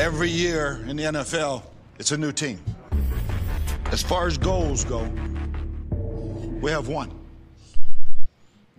[0.00, 1.62] Every year in the NFL,
[1.98, 2.58] it's a new team.
[3.92, 5.02] As far as goals go,
[6.62, 7.10] we have one.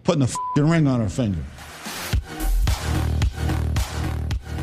[0.04, 1.44] Putting a f***ing ring on our finger.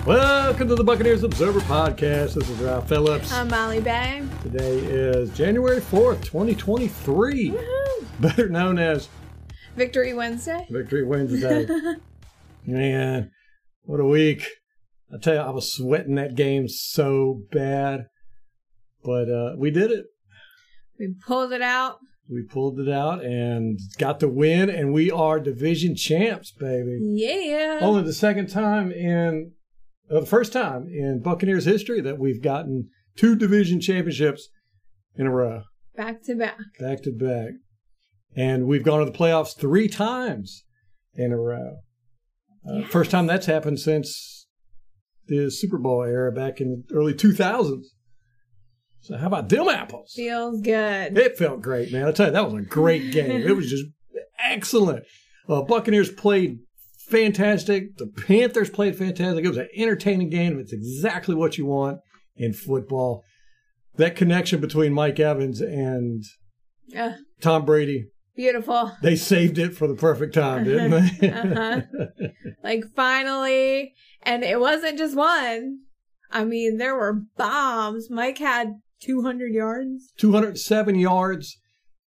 [0.04, 2.34] Welcome to the Buccaneers Observer Podcast.
[2.34, 3.32] This is Ralph Phillips.
[3.32, 4.25] I'm Molly Bay.
[4.43, 8.04] Today is January 4th, 2023, Woohoo!
[8.18, 9.09] better known as
[9.77, 10.66] Victory Wednesday.
[10.68, 11.68] Victory Wednesday.
[12.66, 13.30] Man,
[13.84, 14.45] what a week.
[15.12, 18.07] I tell you, I was sweating that game so bad,
[19.03, 20.07] but uh, we did it.
[20.98, 21.98] We pulled it out.
[22.31, 26.98] We pulled it out and got the win, and we are division champs, baby.
[27.00, 27.79] Yeah.
[27.81, 29.53] Only the second time in,
[30.11, 34.48] uh, the first time in Buccaneers history that we've gotten two division championships
[35.17, 35.62] in a row,
[35.97, 36.59] Back to back.
[36.78, 37.53] back to back.
[38.36, 40.64] And we've gone to the playoffs three times
[41.14, 41.78] in a row.
[42.69, 42.91] Uh, Yes.
[42.91, 44.38] First time that's happened since
[45.28, 47.84] the Super Bowl era back in the early 2000s.
[49.00, 50.12] So, how about them apples?
[50.15, 51.17] Feels good.
[51.17, 52.07] It felt great, man.
[52.07, 53.31] I tell you, that was a great game.
[53.31, 53.85] It was just
[54.43, 55.05] excellent.
[55.48, 56.59] Uh, Buccaneers played
[57.09, 57.97] fantastic.
[57.97, 59.45] The Panthers played fantastic.
[59.45, 60.59] It was an entertaining game.
[60.59, 62.01] It's exactly what you want
[62.37, 63.25] in football.
[63.97, 66.23] That connection between Mike Evans and
[66.97, 68.92] Uh, Tom Brady, beautiful.
[69.03, 71.28] they saved it for the perfect time, didn't they?
[71.33, 71.81] Uh-huh.
[72.64, 73.92] Like finally.
[74.22, 75.80] And it wasn't just one.
[76.30, 78.08] I mean, there were bombs.
[78.11, 80.12] Mike had 200 yards.
[80.19, 81.56] 207 yards,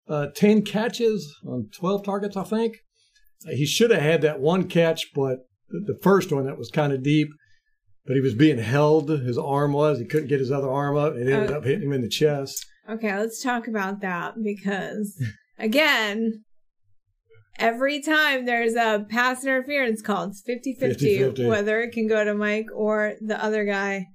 [0.08, 2.76] uh, 10 catches on 12 targets, I think.
[3.46, 6.92] He should have had that one catch, but the the first one that was kind
[6.92, 7.28] of deep,
[8.06, 9.08] but he was being held.
[9.08, 9.98] His arm was.
[9.98, 11.14] He couldn't get his other arm up.
[11.14, 11.58] It ended Oh.
[11.58, 12.66] up hitting him in the chest.
[12.88, 15.16] Okay, let's talk about that because,
[15.60, 16.44] again,
[17.58, 21.48] every time there's a pass interference call, it's 50 50, 50-50.
[21.48, 24.06] whether it can go to Mike or the other guy.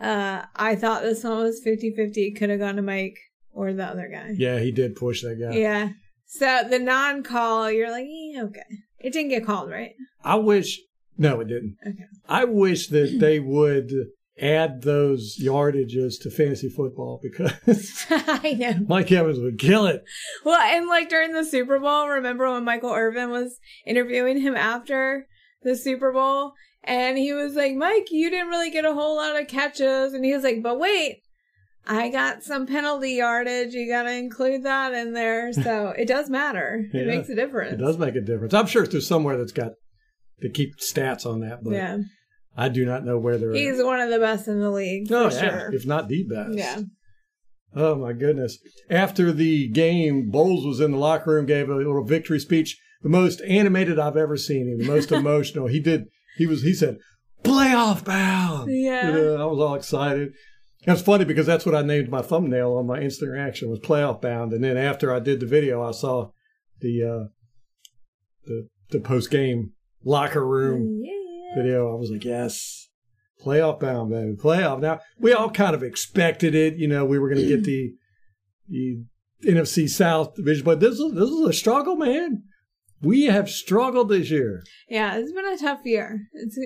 [0.00, 3.16] Uh, I thought this one was 50 50, could have gone to Mike
[3.52, 4.32] or the other guy.
[4.34, 5.56] Yeah, he did push that guy.
[5.56, 5.90] Yeah.
[6.26, 8.62] So the non call, you're like, yeah, okay.
[8.98, 9.92] It didn't get called, right?
[10.24, 10.80] I wish.
[11.16, 11.76] No, it didn't.
[11.86, 12.06] Okay.
[12.28, 13.92] I wish that they would
[14.40, 18.86] add those yardages to fantasy football because I know.
[18.88, 20.02] Mike Evans would kill it.
[20.44, 25.26] Well, and like during the Super Bowl, remember when Michael Irvin was interviewing him after
[25.62, 26.52] the Super Bowl?
[26.82, 30.12] And he was like, Mike, you didn't really get a whole lot of catches.
[30.12, 31.22] And he was like, but wait,
[31.86, 33.72] I got some penalty yardage.
[33.72, 35.52] You got to include that in there.
[35.64, 36.84] So it does matter.
[36.92, 37.74] Yeah, it makes a difference.
[37.74, 38.52] It does make a difference.
[38.52, 39.72] I'm sure there's somewhere that's got
[40.42, 41.98] to keep stats on that, but yeah.
[42.56, 45.10] I do not know where they're He's one of the best in the league.
[45.10, 45.74] Oh, yeah, sure.
[45.74, 46.56] if not the best.
[46.56, 46.82] Yeah.
[47.76, 48.58] Oh my goodness!
[48.88, 53.08] After the game, Bowles was in the locker room, gave a little victory speech, the
[53.08, 55.66] most animated I've ever seen him, the most emotional.
[55.66, 56.04] He did.
[56.36, 56.62] He was.
[56.62, 56.98] He said,
[57.42, 59.08] "Playoff bound." Yeah.
[59.10, 60.34] I was all excited.
[60.86, 64.20] It's funny because that's what I named my thumbnail on my instant reaction was playoff
[64.20, 66.30] bound, and then after I did the video, I saw
[66.80, 67.28] the uh,
[68.44, 69.72] the the post game
[70.04, 71.23] locker room Yeah.
[71.54, 71.92] Video.
[71.92, 72.88] I was like, yes,
[73.44, 74.80] playoff bound, baby, playoff.
[74.80, 76.76] Now we all kind of expected it.
[76.76, 77.94] You know, we were going to get mm-hmm.
[78.68, 79.04] the
[79.42, 82.42] the NFC South division, but this is this is a struggle, man.
[83.02, 84.62] We have struggled this year.
[84.88, 86.22] Yeah, it's been a tough year.
[86.32, 86.58] It's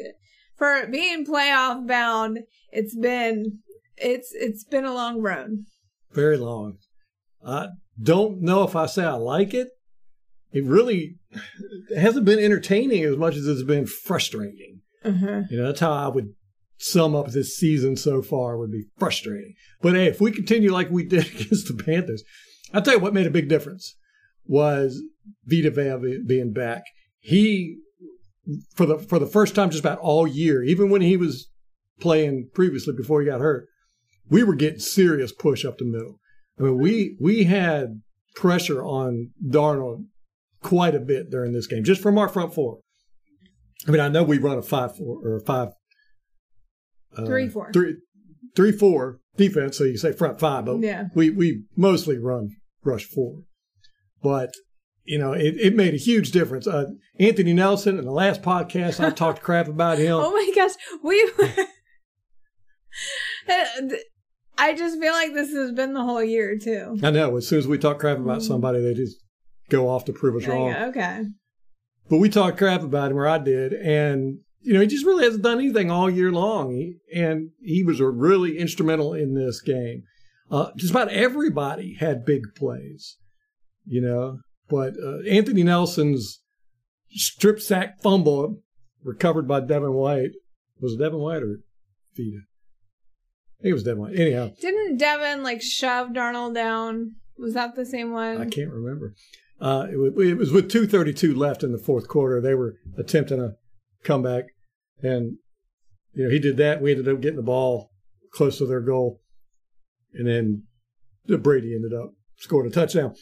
[0.57, 2.41] for being playoff bound.
[2.71, 3.61] It's been
[3.97, 5.65] it's it's been a long road.
[6.13, 6.79] Very long.
[7.45, 7.69] I
[8.01, 9.69] don't know if I say I like it.
[10.53, 11.17] It really
[11.97, 14.81] hasn't been entertaining as much as it's been frustrating.
[15.05, 15.43] Uh-huh.
[15.51, 16.35] You know, that's how I would
[16.79, 19.55] sum up this season so far would be frustrating.
[19.83, 22.23] But hey, if we continue like we did against the Panthers,
[22.73, 23.97] I'll tell you what made a big difference
[24.45, 25.03] was
[25.45, 26.83] Vita Vea being back.
[27.21, 27.79] He
[28.75, 31.51] for the for the first time just about all year, even when he was
[32.01, 33.67] playing previously before he got hurt,
[34.29, 36.19] we were getting serious push up the middle.
[36.59, 38.01] I mean, we we had
[38.35, 40.07] pressure on Darnold
[40.69, 42.79] quite a bit during this game, just from our front four.
[43.87, 45.69] I mean, I know we run a five four or a five
[47.17, 47.71] uh, Three, four.
[47.73, 47.97] three
[48.55, 51.05] three four defense, so you say front five, but Yeah.
[51.15, 52.51] we we mostly run
[52.85, 53.43] rush four.
[54.23, 54.51] But
[55.05, 56.67] you know, it, it made a huge difference.
[56.67, 56.85] Uh,
[57.19, 60.15] Anthony Nelson in the last podcast, I talked crap about him.
[60.17, 60.73] Oh my gosh,
[61.03, 61.31] we.
[64.61, 66.99] I just feel like this has been the whole year too.
[67.03, 67.37] I know.
[67.37, 69.17] As soon as we talk crap about somebody, they just
[69.69, 70.73] go off to prove us wrong.
[70.75, 71.25] Okay.
[72.09, 75.25] But we talked crap about him, or I did, and you know he just really
[75.25, 76.73] hasn't done anything all year long.
[76.73, 80.05] He, and he was a really instrumental in this game.
[80.51, 83.19] Uh, just about everybody had big plays,
[83.85, 84.39] you know.
[84.71, 86.41] But uh, Anthony Nelson's
[87.11, 88.63] strip sack fumble
[89.03, 90.33] recovered by Devin White
[90.81, 91.61] was it Devin White or
[92.17, 92.41] Vita?
[93.61, 94.19] think it was Devin White.
[94.19, 97.17] Anyhow, Didn't Devin like shove Darnold down?
[97.39, 98.41] Was that the same one?
[98.41, 99.15] I can't remember.
[99.61, 102.41] Uh, it, was, it was with 2:32 left in the fourth quarter.
[102.41, 103.55] They were attempting a
[104.05, 104.45] comeback,
[105.03, 105.39] and
[106.13, 106.81] you know he did that.
[106.81, 107.91] We ended up getting the ball
[108.33, 109.21] close to their goal,
[110.15, 110.63] and then
[111.27, 113.15] Brady ended up scoring a touchdown.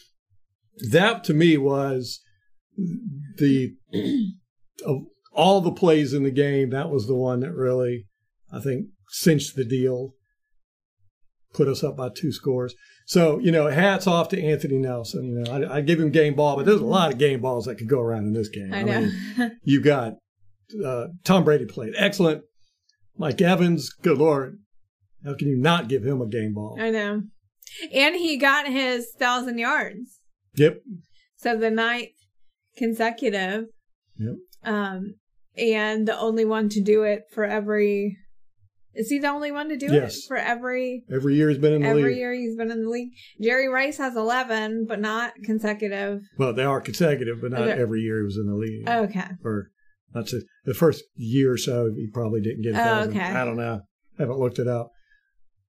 [0.90, 2.20] That to me was
[3.38, 3.74] the
[4.84, 6.70] of all the plays in the game.
[6.70, 8.06] That was the one that really,
[8.52, 10.14] I think, cinched the deal.
[11.52, 12.74] Put us up by two scores.
[13.06, 15.24] So, you know, hats off to Anthony Nelson.
[15.24, 17.66] You know, I, I give him game ball, but there's a lot of game balls
[17.66, 18.74] that could go around in this game.
[18.74, 19.00] I know.
[19.00, 20.14] mean, you got
[20.84, 22.42] uh, Tom Brady played excellent.
[23.16, 24.58] Mike Evans, good lord,
[25.24, 26.76] how can you not give him a game ball?
[26.80, 27.22] I know.
[27.92, 30.20] And he got his thousand yards.
[30.54, 30.78] Yep.
[31.36, 32.10] So the ninth
[32.76, 33.66] consecutive.
[34.18, 34.34] Yep.
[34.64, 35.14] Um,
[35.56, 38.18] and the only one to do it for every.
[38.96, 40.16] Is he the only one to do Yes.
[40.16, 42.12] it for every Every year he's been in the every league.
[42.12, 43.10] Every year he's been in the league?
[43.40, 46.22] Jerry Rice has eleven, but not consecutive.
[46.38, 48.88] Well, they are consecutive, but not every year he was in the league.
[48.88, 49.28] Okay.
[49.44, 49.70] Or
[50.14, 50.44] that's it.
[50.64, 53.10] The first year or so, he probably didn't get a Oh, thousand.
[53.16, 53.20] okay.
[53.26, 53.82] I don't know.
[54.18, 54.90] haven't looked it up.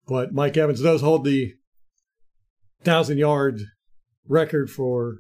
[0.06, 1.54] But Mike Evans does hold the
[2.84, 3.62] thousand yard
[4.28, 5.20] record for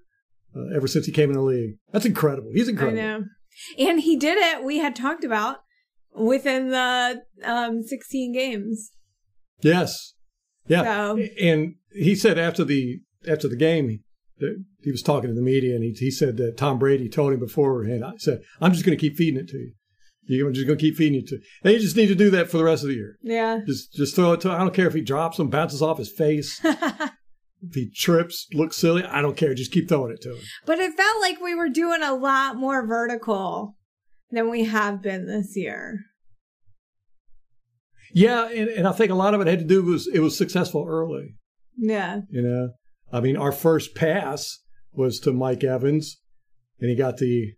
[0.55, 1.75] uh, ever since he came in the league.
[1.91, 2.50] That's incredible.
[2.53, 3.01] He's I incredible.
[3.01, 3.23] know.
[3.77, 4.63] And he did it.
[4.63, 5.57] We had talked about
[6.15, 8.92] within the um 16 games.
[9.62, 10.13] Yes.
[10.68, 10.83] Yeah.
[10.83, 14.00] So And he said after the after the game
[14.81, 17.39] he was talking to the media and he, he said that Tom Brady told him
[17.39, 18.04] beforehand.
[18.04, 19.71] I said, "I'm just going to keep feeding it to you.
[20.25, 21.42] You- I'm just going to keep feeding it to you.
[21.63, 23.18] And you just need to do that for the rest of the year.
[23.21, 23.60] yeah.
[23.65, 24.51] Just just throw it to.
[24.51, 28.75] I don't care if he drops him, bounces off his face, if he trips, looks
[28.77, 29.04] silly.
[29.04, 29.54] I don't care.
[29.54, 30.42] Just keep throwing it to him.
[30.65, 33.75] But it felt like we were doing a lot more vertical
[34.33, 36.00] than we have been this year.
[38.13, 40.38] Yeah, and, and I think a lot of it had to do was it was
[40.38, 41.35] successful early.
[41.77, 42.21] Yeah.
[42.30, 42.69] You know,
[43.12, 44.59] I mean, our first pass
[44.91, 46.19] was to Mike Evans,
[46.80, 47.53] and he got the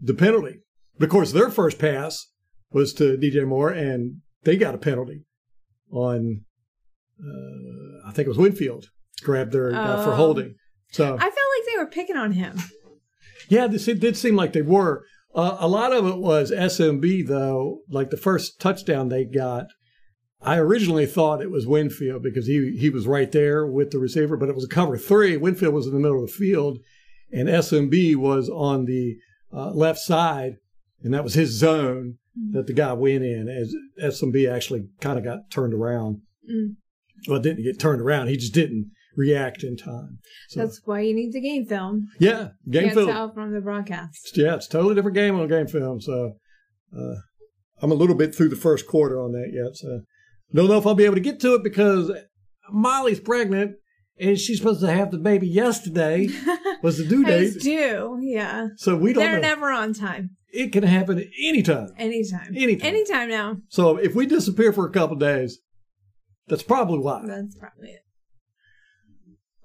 [0.00, 0.60] the penalty.
[0.98, 2.28] But of course, their first pass
[2.70, 5.24] was to DJ Moore, and they got a penalty
[5.90, 6.44] on.
[7.22, 8.86] Uh, I think it was Winfield
[9.22, 10.16] grabbed their uh, for Oh.
[10.16, 10.54] holding.
[10.90, 12.58] So I felt like they were picking on him.
[13.48, 15.04] yeah, this it did seem like they were.
[15.34, 17.80] Uh, a lot of it was SMB though.
[17.88, 19.66] Like the first touchdown they got,
[20.40, 24.36] I originally thought it was Winfield because he he was right there with the receiver,
[24.36, 25.36] but it was a cover three.
[25.36, 26.78] Winfield was in the middle of the field,
[27.32, 29.16] and SMB was on the
[29.52, 30.56] uh, left side,
[31.02, 32.18] and that was his zone
[32.52, 33.48] that the guy went in.
[33.48, 36.22] As SMB actually kind of got turned around.
[36.50, 36.76] Mm.
[37.28, 38.28] Well, it didn't get turned around.
[38.28, 40.18] He just didn't react in time.
[40.48, 42.08] So That's why you need the game film.
[42.18, 43.08] yeah, game Can't film.
[43.08, 44.36] tell from the broadcast.
[44.36, 46.00] Yeah, it's a totally different game on game film.
[46.00, 46.34] So
[46.96, 47.14] uh,
[47.80, 49.76] I'm a little bit through the first quarter on that yet.
[49.76, 50.02] So
[50.54, 52.10] don't know if I'll be able to get to it because
[52.70, 53.76] Molly's pregnant
[54.18, 56.28] and she's supposed to have the baby yesterday.
[56.82, 57.62] was the due It's date.
[57.62, 58.18] due.
[58.22, 58.68] Yeah.
[58.76, 59.48] So we don't They're know.
[59.48, 60.30] never on time.
[60.52, 61.88] it can happen at any time.
[61.98, 62.54] Anytime.
[62.56, 62.86] Anytime.
[62.86, 63.56] Anytime now.
[63.68, 65.58] So if we disappear for a couple days,
[66.48, 67.22] that's probably why.
[67.26, 68.00] That's probably it.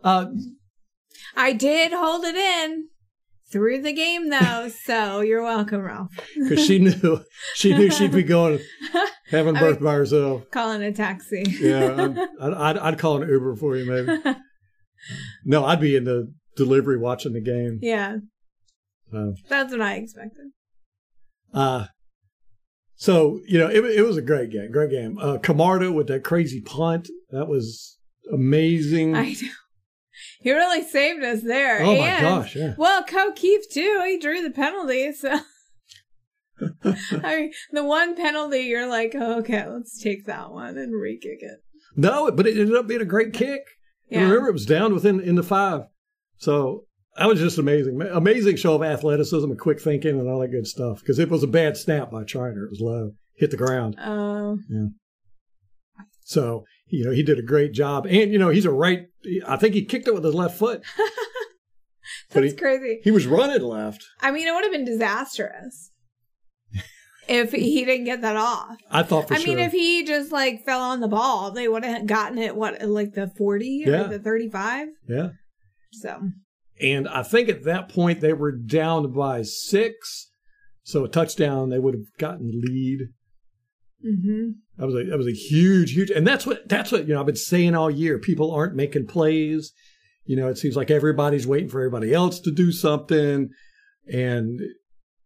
[0.04, 0.28] Uh,
[1.36, 2.88] I did hold it in
[3.52, 6.12] through the game though, so you're welcome, Ralph.
[6.36, 7.24] because she knew
[7.56, 8.60] she knew she'd be going
[9.32, 10.44] having birth by herself.
[10.52, 11.44] Calling a taxi.
[11.60, 14.22] Yeah, I'd, I'd, I'd call an Uber for you, maybe.
[15.46, 17.80] No, I'd be in the delivery watching the game.
[17.82, 18.18] yeah.
[19.12, 20.48] So, That's what I expected.
[21.54, 21.86] uh,
[22.96, 25.18] so you know, it, it was a great game, great game.
[25.18, 27.98] Uh, Camarda with that crazy punt, that was
[28.34, 29.16] amazing.
[29.16, 29.48] I know.
[30.42, 31.82] He really saved us there.
[31.82, 32.74] oh my and, gosh, yeah.
[32.78, 34.02] Well, Ko Kieft too.
[34.06, 35.40] He drew the penalty, so
[36.84, 41.40] I mean, the one penalty you're like, oh, okay, let's take that one and re-kick
[41.42, 41.60] it.
[41.96, 43.62] No, but it ended up being a great kick.
[44.10, 44.28] And Yeah.
[44.28, 45.82] remember, it was down within in the five.
[46.38, 46.86] So
[47.18, 50.68] that was just amazing, amazing show of athleticism and quick thinking and all that good
[50.68, 51.00] stuff.
[51.00, 52.66] Because it was a bad snap by Triner.
[52.66, 53.96] It was low, hit the ground.
[54.04, 54.88] Oh, Yeah.
[56.22, 58.06] So, you know, he did a great job.
[58.06, 59.08] And, you know, he's a right,
[59.48, 60.84] I think he kicked it with his left foot.
[62.32, 63.00] That's he- crazy.
[63.04, 64.06] He was running left.
[64.22, 65.92] I mean, it would have been disastrous
[67.28, 68.78] if he didn't get that off.
[68.90, 69.48] I thought for I sure.
[69.56, 72.56] mean, if he just like fell on the ball, they would have gotten it.
[72.56, 74.06] What, like the forty Yeah.
[74.06, 74.88] or the thirty-five?
[75.08, 75.30] yeah.
[75.94, 76.22] So
[76.82, 80.30] And I think at that point they were down by six.
[80.84, 83.10] So a touchdown, they would have gotten lead.
[84.02, 87.14] Hmm That was a that was a huge, huge, and that's what that's what you
[87.14, 87.20] know.
[87.20, 88.20] I've been saying all year.
[88.20, 89.74] People aren't making plays.
[90.26, 93.50] You know, it seems like everybody's waiting for everybody else to do something,
[94.12, 94.60] and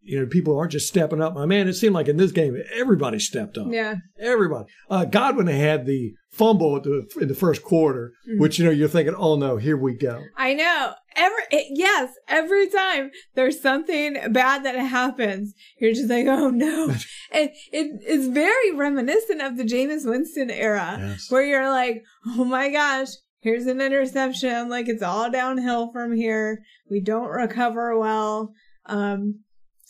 [0.03, 1.33] you know, people aren't just stepping up.
[1.33, 3.67] My man, it seemed like in this game, everybody stepped up.
[3.69, 3.95] Yeah.
[4.19, 4.65] Everybody.
[4.89, 8.87] Uh, Godwin had the fumble at the, in the first quarter, which, you know, you're
[8.87, 10.23] thinking, oh no, here we go.
[10.37, 10.93] I know.
[11.15, 16.85] Every it, yes, every time there's something bad that happens, you're just like, oh no.
[17.31, 21.29] and it is very reminiscent of the Jameis Winston era, Yes.
[21.29, 23.09] where you're like, oh my gosh,
[23.41, 24.69] here's an interception.
[24.69, 26.63] Like it's all downhill from here.
[26.89, 28.53] We don't recover well.
[28.85, 29.41] Um,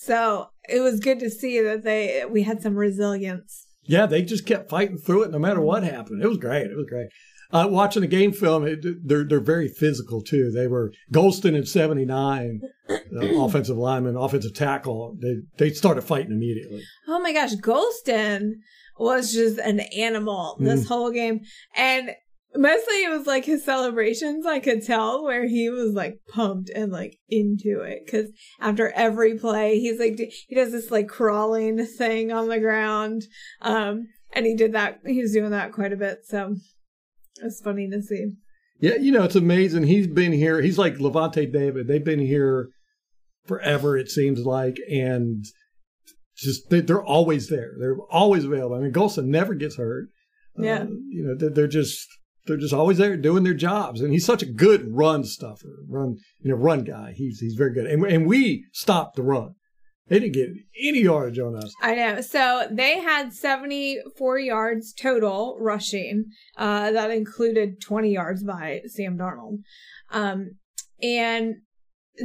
[0.01, 3.67] so it was good to see that they we had some resilience.
[3.83, 6.23] Yeah, they just kept fighting through it no matter what happened.
[6.23, 6.67] It was great.
[6.67, 7.09] It was great.
[7.51, 10.51] Uh, watching the game film, it, they're they're very physical too.
[10.51, 15.17] They were Golston in '79, the offensive lineman, offensive tackle.
[15.21, 16.81] They they started fighting immediately.
[17.07, 18.53] Oh my gosh, Golston
[18.97, 21.41] was just an animal this whole game.
[21.75, 22.11] And
[22.55, 26.91] mostly it was like his celebrations, I could tell where he was like pumped and
[26.91, 28.09] like into it.
[28.09, 33.23] Cause after every play, he's like, he does this like crawling thing on the ground.
[33.61, 36.19] Um, and he did that, he was doing that quite a bit.
[36.25, 36.55] So
[37.41, 38.33] it's funny to see.
[38.79, 39.83] Yeah, you know it's amazing.
[39.83, 40.59] He's been here.
[40.59, 41.87] He's like Lavonte David.
[41.87, 42.69] They've been here
[43.45, 43.95] forever.
[43.95, 45.45] It seems like, and
[46.35, 47.73] just they, they're always there.
[47.79, 48.75] They're always available.
[48.75, 50.07] I mean, Golston never gets hurt.
[50.57, 50.79] Yeah.
[50.79, 52.07] Uh, you know, they're just
[52.45, 54.01] they're just always there doing their jobs.
[54.01, 57.13] And he's such a good run stuffer, run you know run guy.
[57.15, 57.85] He's he's very good.
[57.85, 59.55] And and we stopped the run.
[60.07, 61.73] They didn't get any yardage on us.
[61.81, 62.19] I know.
[62.19, 66.25] So they had 74 yards total rushing.
[66.57, 69.59] Uh, that included 20 yards by Sam Darnold.
[70.09, 70.57] Um,
[71.01, 71.55] and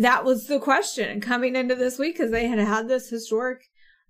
[0.01, 3.61] that was the question coming into this week because they had had this historic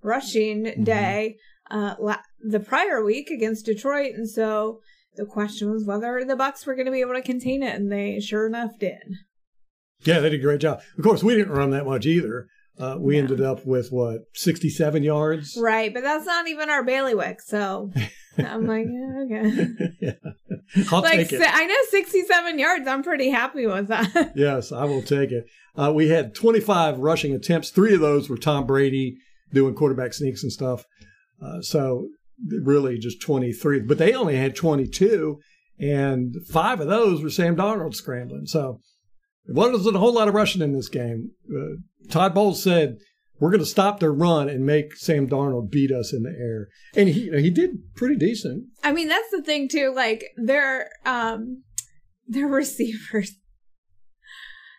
[0.03, 1.37] rushing day
[1.71, 4.15] uh, la- the prior week against Detroit.
[4.15, 4.81] And so
[5.17, 7.75] the question was whether the Bucks were going to be able to contain it.
[7.75, 9.03] And they sure enough did.
[10.05, 10.81] Yeah, they did a great job.
[10.99, 12.49] Of course, we didn't run that much either.
[12.79, 15.57] Uh, we ended up with what sixty seven yards.
[15.59, 15.93] Right.
[15.93, 17.41] But that's not even our bailiwick.
[17.41, 17.91] So
[18.39, 19.69] I'm like, yeah, okay.
[20.01, 20.13] yeah.
[20.93, 21.43] I'll like take it.
[21.43, 22.87] I know 67 yards.
[22.87, 24.33] I'm pretty happy with that.
[24.37, 25.47] Yes, I will take it.
[25.77, 27.71] Uh, we had 25 rushing attempts.
[27.71, 29.17] Three of those were Tom Brady
[29.53, 30.85] doing quarterback sneaks and stuff.
[31.43, 32.09] Uh, so
[32.63, 35.39] really just 23, but they only had 22,
[35.79, 38.47] and five of those were Sam Darnold scrambling.
[38.47, 38.81] So
[39.47, 41.31] it wasn't a whole lot of rushing in this game.
[41.51, 41.77] Uh,
[42.11, 42.97] Todd Bowles said,
[43.39, 46.69] we're going to stop their run and make Sam Darnold beat us in the air.
[46.95, 48.65] And he he did pretty decent.
[48.83, 49.93] I mean, that's the thing too.
[49.95, 51.63] Like their um
[52.27, 53.33] their receivers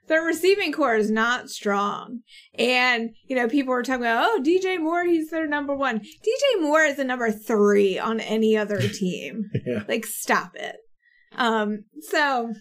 [0.07, 2.19] their receiving corps is not strong.
[2.57, 5.99] And, you know, people were talking about, oh, DJ Moore, he's their number one.
[5.99, 9.45] DJ Moore is the number three on any other team.
[9.65, 9.83] Yeah.
[9.87, 10.77] like, stop it.
[11.35, 12.53] Um, so,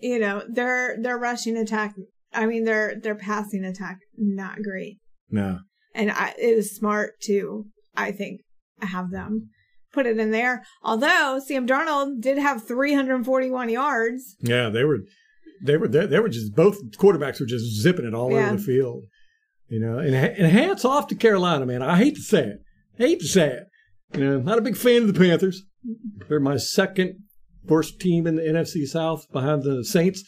[0.00, 1.94] you know, their their rushing attack
[2.34, 4.98] I mean their their passing attack, not great.
[5.30, 5.60] No.
[5.94, 8.40] And I, it was smart to, I think,
[8.80, 9.50] have them
[9.92, 10.64] put it in there.
[10.82, 14.36] Although Sam Darnold did have 341 yards.
[14.40, 14.98] Yeah, they were,
[15.62, 18.46] they were, they, they were just both quarterbacks were just zipping it all Yeah.
[18.48, 19.04] over the field,
[19.68, 19.98] you know.
[19.98, 21.82] And and hats off to Carolina, man.
[21.82, 22.58] I hate to say it,
[22.96, 23.64] hate to say it.
[24.16, 25.62] You know, not a big fan of the Panthers.
[26.28, 27.16] They're my second
[27.64, 30.22] worst team in the NFC South behind the Saints,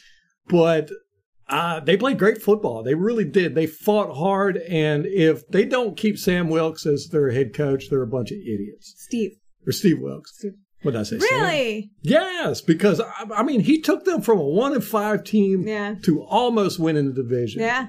[0.48, 0.90] but
[1.48, 2.82] uh, they played great football.
[2.82, 3.54] They really did.
[3.54, 8.02] They fought hard, and if they don't keep Sam Wilks as their head coach, they're
[8.02, 8.94] a bunch of idiots.
[8.98, 9.32] Steve.
[9.66, 10.32] Or Steve Wilks.
[10.38, 10.52] Steve.
[10.82, 11.16] What did I say?
[11.16, 11.90] Really?
[12.02, 15.96] Yes, because I, I mean he took them from a one and five team Yeah.
[16.02, 17.62] to almost winning the division.
[17.62, 17.88] Yeah.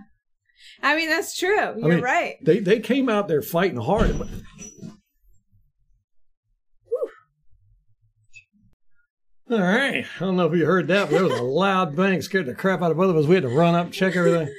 [0.82, 1.56] I mean, that's true.
[1.77, 2.36] You're mean, right.
[2.44, 4.17] They they came out there fighting hard.
[4.17, 4.27] But...
[9.50, 10.06] All right.
[10.15, 12.56] I don't know if you heard that, but there was a loud bang, scared the
[12.56, 13.25] crap out of both of us.
[13.25, 14.53] We had to run up, check everything.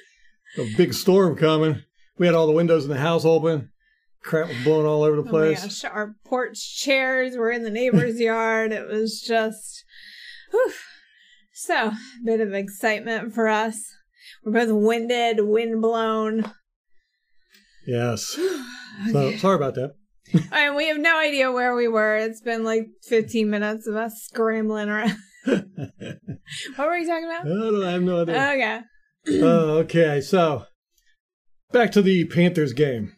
[0.57, 1.83] A big storm coming.
[2.17, 3.71] We had all the windows in the house open.
[4.23, 5.63] Crap was blowing all over the Oh my place.
[5.63, 8.73] gosh, our porch chairs were in the neighbor's yard.
[8.73, 9.85] It was just,
[10.51, 10.73] whew.
[11.53, 11.93] so
[12.25, 13.81] bit of excitement for us.
[14.45, 16.53] We're both winded, wind blown,
[17.87, 18.39] yes.
[19.13, 19.95] So sorry about that.
[20.53, 22.17] and we have no idea where we were.
[22.17, 25.17] It's been like 15 minutes of us scrambling around.
[25.45, 25.69] what
[26.79, 27.45] were you talking about?
[27.45, 28.83] don't, I have no idea.
[29.27, 29.41] Okay.
[29.41, 30.65] Uh, okay, so
[31.73, 33.13] back to the Panthers game.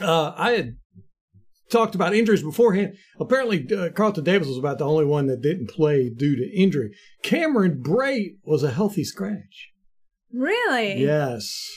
[0.00, 0.76] Uh, I had
[1.70, 2.96] talked about injuries beforehand.
[3.18, 6.94] Apparently, uh, Carlton Davis was about the only one that didn't play due to injury.
[7.22, 9.70] Cameron Brate was a healthy scratch.
[10.32, 11.02] Really?
[11.02, 11.68] Yes.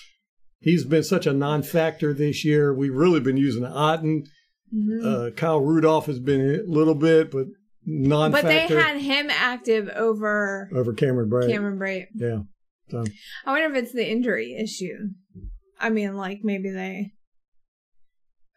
[0.60, 2.74] He's been such a non factor this year.
[2.74, 4.26] We've really been using Otton.
[4.74, 5.06] Mhm.
[5.06, 7.46] Uh, Kyle Rudolph has been a little bit, but
[7.86, 11.50] non but they had him active over over Cameron Brate.
[11.52, 12.08] Cameron Brate.
[12.16, 12.40] Yeah.
[12.90, 13.04] So,
[13.46, 15.10] I wonder if it's the injury issue.
[15.80, 17.12] I mean, like maybe they,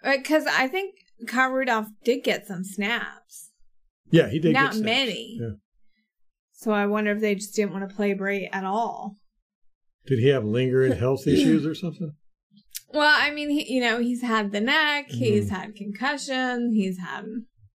[0.03, 0.95] because I think
[1.27, 3.51] Kyle Rudolph did get some snaps,
[4.11, 4.53] Yeah, he did.
[4.53, 4.85] not get snaps.
[4.85, 5.39] many.
[5.41, 5.49] Yeah.
[6.53, 9.17] So I wonder if they just didn't want to play Bray at all.
[10.07, 12.13] Did he have lingering health issues or something?
[12.93, 15.55] Well, I mean, he, you know, he's had the neck, he's Mm-hmm.
[15.55, 17.25] had concussion, he's had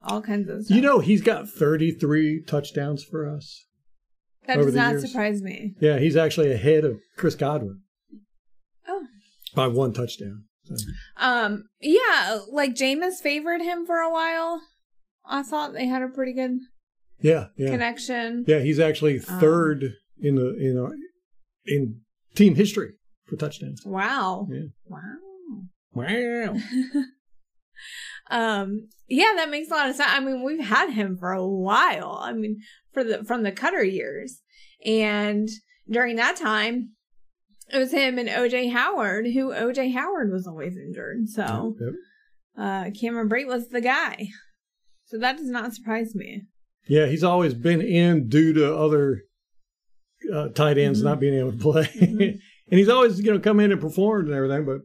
[0.02, 0.76] all kinds of stuff.
[0.76, 3.66] You know, he's got 33 touchdowns for us.
[4.48, 5.06] that does not years.
[5.08, 5.76] surprise me.
[5.80, 7.82] Yeah, he's actually ahead of Chris Godwin
[8.88, 9.06] Oh.
[9.56, 10.46] by one touchdown.
[10.66, 10.76] So,
[11.18, 14.62] Um, yeah, like Jameis favored him for a while.
[15.26, 16.58] I thought they had a pretty good
[17.22, 18.46] yeah, yeah, connection.
[18.48, 18.60] yeah.
[18.60, 20.94] He's actually Um, third in the in our,
[21.66, 22.02] in
[22.36, 22.94] team history
[23.26, 23.84] for touchdowns.
[23.86, 24.48] Wow.
[24.52, 24.68] Yeah.
[24.88, 25.18] Wow.
[25.94, 26.56] Wow.
[28.32, 30.10] Um, yeah, that makes a lot of sense.
[30.12, 32.20] I mean, we've had him for a while.
[32.22, 32.62] I mean,
[32.94, 34.40] for the from the Koetter years,
[34.86, 35.50] and
[35.90, 36.92] during that time,
[37.72, 41.28] it was him and OJ Howard, who OJ Howard was always injured.
[41.30, 41.94] So, Yep.
[42.58, 44.28] uh, Cameron Brate was the guy.
[45.06, 46.44] So that does not surprise me.
[46.88, 49.22] Yeah, he's always been in due to other
[50.34, 51.04] uh, tight ends Mhm.
[51.06, 52.40] not being able to play, Mhm.
[52.70, 54.66] and he's always you know come in and performed and everything.
[54.66, 54.82] But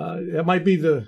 [0.00, 1.06] uh, that might be the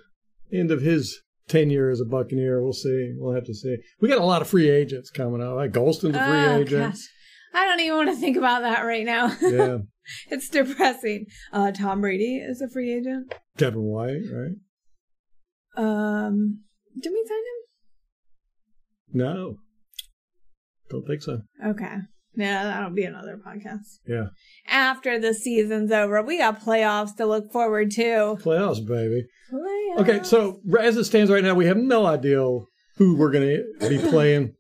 [0.53, 2.63] end of his tenure as a Buccaneer.
[2.63, 3.15] We'll see.
[3.17, 3.77] We'll have to see.
[4.01, 5.57] We got a lot of free agents coming up.
[5.57, 6.93] Like Golston's a free Oh, agent.
[6.95, 7.01] gosh.
[7.55, 9.37] I don't even want to think about that right now.
[9.41, 9.79] Yeah,
[10.31, 11.27] it's depressing.
[11.53, 13.35] Uh, Tom Brady is a free agent.
[13.57, 14.57] Devin White, right?
[15.77, 16.61] Um,
[17.01, 19.21] did we sign him?
[19.21, 19.57] No,
[20.91, 21.43] don't think so.
[21.65, 21.97] Okay.
[22.35, 23.99] Yeah, that'll be another podcast.
[24.07, 24.29] Yeah,
[24.67, 28.39] After the season's over, we got playoffs to look forward to.
[28.41, 29.27] playoffs, baby.
[29.53, 29.99] Playoffs.
[29.99, 32.39] Okay, so as it stands right now, we have no idea
[32.97, 34.55] who we're going to be playing.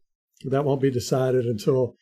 [0.50, 1.94] That won't be decided until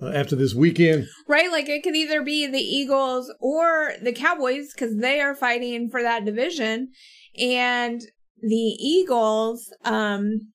[0.00, 1.06] uh, after this weekend.
[1.28, 5.88] right, like it could either be the Eagles or the Cowboys because they are fighting
[5.90, 6.90] for that division,
[7.38, 8.00] and
[8.40, 10.52] the Eagles um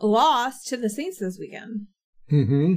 [0.00, 1.86] lost to the Saints this weekend.
[2.30, 2.74] hmm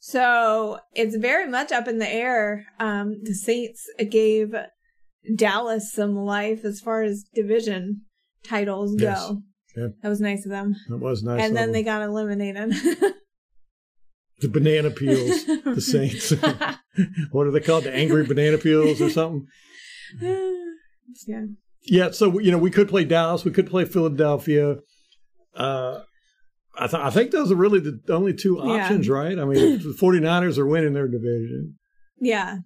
[0.00, 2.66] So it's very much up in the air.
[2.78, 4.54] Um, the Saints gave
[5.36, 8.02] Dallas some life as far as division
[8.44, 9.18] titles Yes.
[9.18, 9.42] go.
[9.76, 9.86] Yeah.
[10.02, 10.76] That was nice of them.
[10.88, 11.42] That was nice.
[11.42, 11.72] and then them.
[11.72, 12.72] they got eliminated.
[14.40, 16.30] the banana peels, the Saints.
[17.30, 17.84] what are they called?
[17.84, 19.46] The angry banana peels or something?
[20.20, 21.44] yeah.
[21.82, 22.10] Yeah.
[22.10, 23.44] So you know, we could play Dallas.
[23.44, 24.76] We could play Philadelphia.
[25.54, 26.00] Uh,
[26.76, 28.82] I, th- I think those are really the only two Yeah.
[28.84, 29.38] options, right?
[29.38, 31.76] I mean, the 49ers are winning their division.
[32.20, 32.58] Yeah.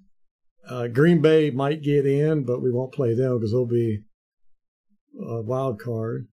[0.67, 4.01] Uh, Green Bay might get in, but we won't play them because they'll be
[5.21, 6.29] a wild card.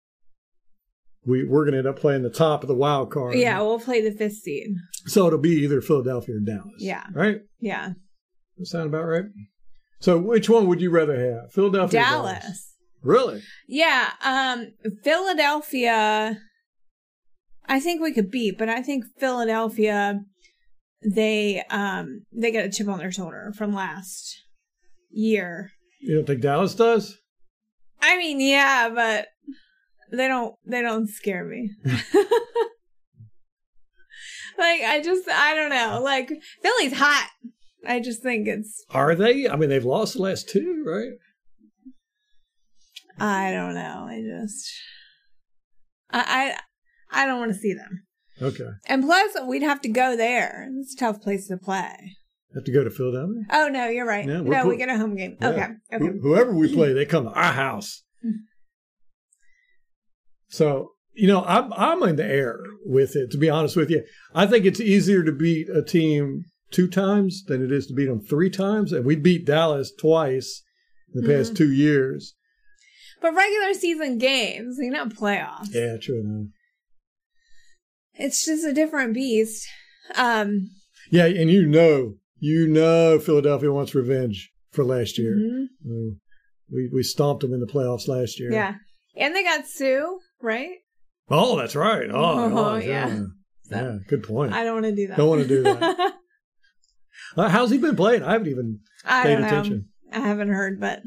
[1.24, 3.36] We we're going to end up playing the top of the wild card.
[3.36, 4.74] Yeah, we'll play the fifth seed.
[5.06, 6.74] So it'll be either Philadelphia or Dallas.
[6.78, 7.04] Yeah.
[7.12, 7.40] Right.
[7.60, 7.90] Yeah.
[8.58, 9.24] That sound about right.
[10.00, 12.00] So which one would you rather have, Philadelphia?
[12.00, 12.74] or Dallas.
[13.02, 13.42] Really?
[13.68, 14.10] Yeah.
[14.24, 14.72] Um
[15.04, 16.38] Philadelphia
[17.66, 20.20] I think we could beat, but I think Philadelphia
[21.04, 24.40] they um they got a chip on their shoulder from last
[25.10, 25.70] year.
[26.00, 27.18] You don't think Dallas does?
[28.00, 29.28] I mean, yeah, but
[30.12, 31.70] they don't they don't scare me.
[31.84, 31.90] Hmm.
[34.58, 36.00] like I just I don't know.
[36.02, 36.30] Like
[36.62, 37.28] Philly's hot.
[37.86, 39.48] I just think it's Are they?
[39.48, 41.12] I mean, they've lost the last two, right?
[43.18, 44.06] I don't know.
[44.08, 44.70] I just
[46.10, 46.54] I
[47.10, 48.04] I, I don't want to see them.
[48.40, 48.68] Okay.
[48.86, 50.68] And plus we'd have to go there.
[50.80, 52.16] It's a tough place to play.
[52.54, 53.42] Have to go to Philadelphia.
[53.50, 54.26] Oh no, you're right.
[54.26, 55.36] Yeah, no, we get a home game.
[55.40, 55.48] Yeah.
[55.48, 55.66] Okay.
[55.94, 56.04] Okay.
[56.18, 58.02] Wh- whoever we play, they come to our house.
[60.52, 63.30] So you know, I'm I'm in the air with it.
[63.32, 64.02] To be honest with you,
[64.34, 68.06] I think it's easier to beat a team two times than it is to beat
[68.06, 68.92] them three times.
[68.92, 70.62] And we beat Dallas twice
[71.14, 71.38] in the Mm-hmm.
[71.38, 72.34] past two years.
[73.20, 75.68] But regular season games, you know, playoffs.
[75.74, 76.46] Yeah, true enough.
[78.14, 79.66] It's just a different beast.
[80.16, 80.70] Um
[81.10, 85.36] Yeah, and you know, you know, Philadelphia wants revenge for last year.
[85.36, 85.66] mhm.
[85.86, 86.14] Uh,
[86.70, 88.50] we we stomped them in the playoffs last year.
[88.52, 88.74] Yeah.
[89.14, 90.70] And they got Suh, right?
[91.30, 92.10] Oh, that's right.
[92.10, 93.08] Oh, Oh, oh, yeah.
[93.08, 93.20] yeah.
[93.70, 94.52] Yeah, good point.
[94.52, 95.16] I don't want to do that.
[95.16, 96.14] Don't wanna do that.
[97.36, 98.22] Uh, how's he been playing?
[98.22, 99.46] I haven't even I paid don't know.
[99.46, 99.88] attention.
[100.12, 101.00] I haven't heard, but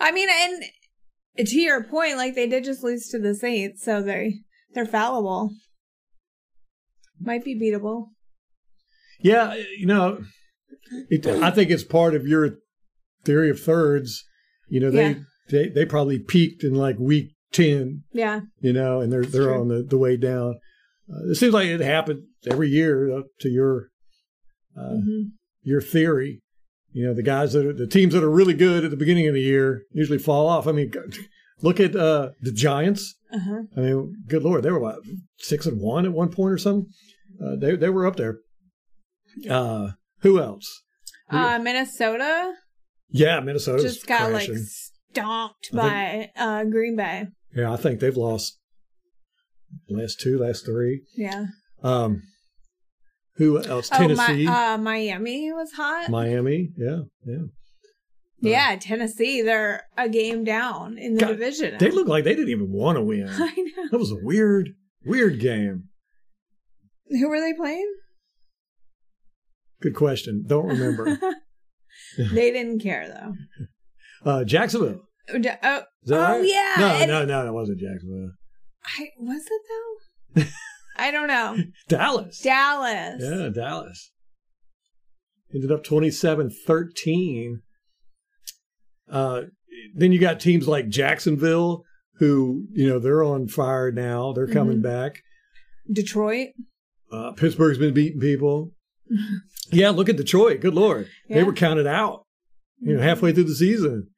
[0.00, 4.00] I mean, and to your point, like they did just lose to the Saints, so
[4.00, 4.36] they
[4.72, 5.50] they're fallible.
[7.20, 8.06] Might be beatable.
[9.20, 10.22] Yeah, you know,
[11.10, 12.56] it, I think it's part of your
[13.24, 14.24] theory of thirds.
[14.68, 15.14] You know, they Yeah.
[15.50, 18.04] they, they probably peaked in like week ten.
[18.12, 18.40] Yeah.
[18.60, 19.60] You know, and they're they're true.
[19.60, 20.58] on the, the way down.
[21.08, 23.90] Uh, it seems like it happens every year uh, to your
[24.76, 25.22] uh, hmm
[25.62, 26.40] your theory.
[26.92, 29.26] You know, the guys that are the teams that are really good at the beginning
[29.26, 30.66] of the year usually fall off.
[30.66, 30.92] I mean,
[31.60, 33.16] look at uh, the Giants.
[33.32, 33.62] Uh-huh.
[33.76, 35.00] I mean, good lord, they were what
[35.38, 36.90] six and one at one point or something.
[37.44, 38.38] Uh, they they were up there.
[39.50, 40.82] Uh, who else?
[41.28, 42.54] Uh, Minnesota
[43.10, 44.48] Yeah, Minnesota just got like
[45.16, 47.26] stomped by uh, Green Bay.
[47.54, 48.58] yeah, I think they've lost
[49.88, 51.02] last two, last three.
[51.16, 51.46] Yeah.
[51.82, 52.22] Um,
[53.36, 53.90] who else?
[53.92, 56.08] Oh, Tennessee, my, uh, Miami was hot.
[56.08, 56.70] Miami.
[56.76, 57.42] Yeah, yeah.
[58.40, 59.42] yeah, Tennessee.
[59.42, 61.76] They're a game down in the God, division.
[61.78, 63.28] They look like they didn't even want to win.
[63.30, 63.88] I know.
[63.90, 64.70] That was a weird,
[65.04, 65.84] weird game.
[67.08, 67.92] Who were they playing?
[69.82, 70.44] Good question.
[70.46, 71.18] Don't remember.
[72.18, 73.08] they didn't care
[74.24, 74.30] though.
[74.30, 75.05] uh, Jacksonville.
[75.28, 76.44] Oh, oh, oh, right?
[76.48, 76.74] yeah.
[76.78, 78.32] No, and- no, no, that wasn't Jacksonville.
[78.84, 79.62] I, was it
[80.36, 80.44] though?
[80.98, 81.56] I don't know.
[81.88, 82.40] Dallas.
[82.40, 83.20] Dallas.
[83.20, 84.12] Yeah, Dallas.
[85.54, 87.62] Ended up 27 13.
[89.10, 89.42] Uh,
[89.94, 91.84] then you got teams like Jacksonville,
[92.18, 94.32] who, you know, they're on fire now.
[94.32, 94.82] They're coming Mhm.
[94.82, 95.22] back.
[95.92, 96.48] Detroit.
[97.12, 98.72] Uh, Pittsburgh's been beating people.
[99.70, 100.60] yeah, look at Detroit.
[100.60, 101.08] Good Lord.
[101.28, 102.24] They were counted out,
[102.80, 104.08] you know, halfway through the season.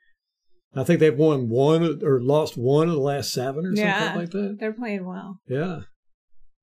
[0.75, 3.99] I think they've won one or lost one of the last seven or Yeah.
[4.01, 4.57] something like that.
[4.61, 5.41] They're playing well.
[5.49, 5.81] Yeah.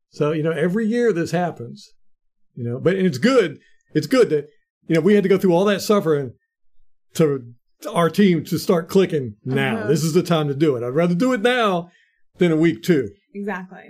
[0.10, 1.92] So, you know, every year this happens,
[2.54, 3.60] you know, but it's good.
[3.94, 4.48] It's good that,
[4.88, 6.34] you know, we had to go through all that suffering
[7.16, 9.80] to, to our team to start clicking now.
[9.80, 9.88] Uh-huh.
[9.88, 10.84] This is the time to do it.
[10.84, 11.90] I'd rather do it now
[12.38, 13.10] than in week two.
[13.34, 13.90] Exactly.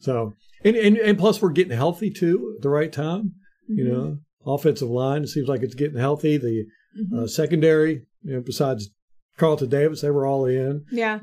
[0.00, 3.32] So, and, and, and plus we're getting healthy too at the right time,
[3.66, 3.88] you Mhm.
[3.92, 6.36] know, offensive line, it seems like it's getting healthy.
[6.36, 6.66] The
[6.98, 7.18] Mhm.
[7.22, 8.90] uh, secondary, you know, besides
[9.36, 10.84] Carlton Davis, they were all in.
[10.90, 11.20] yeah.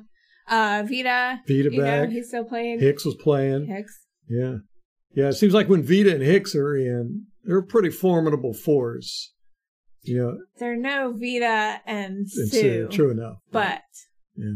[0.47, 1.39] Uh, Vita.
[1.47, 2.09] Vita you know, back.
[2.09, 2.79] he's still playing.
[2.79, 3.65] Hicks was playing.
[3.65, 4.05] Hicks.
[4.29, 4.57] Yeah.
[5.15, 5.29] Yeah.
[5.29, 9.33] It seems like when Vita and Hicks are in, they're a pretty formidable force.
[10.03, 13.37] You know, They're no Vita and and Suh, Suh, true enough.
[13.51, 13.81] but
[14.37, 14.53] Yeah.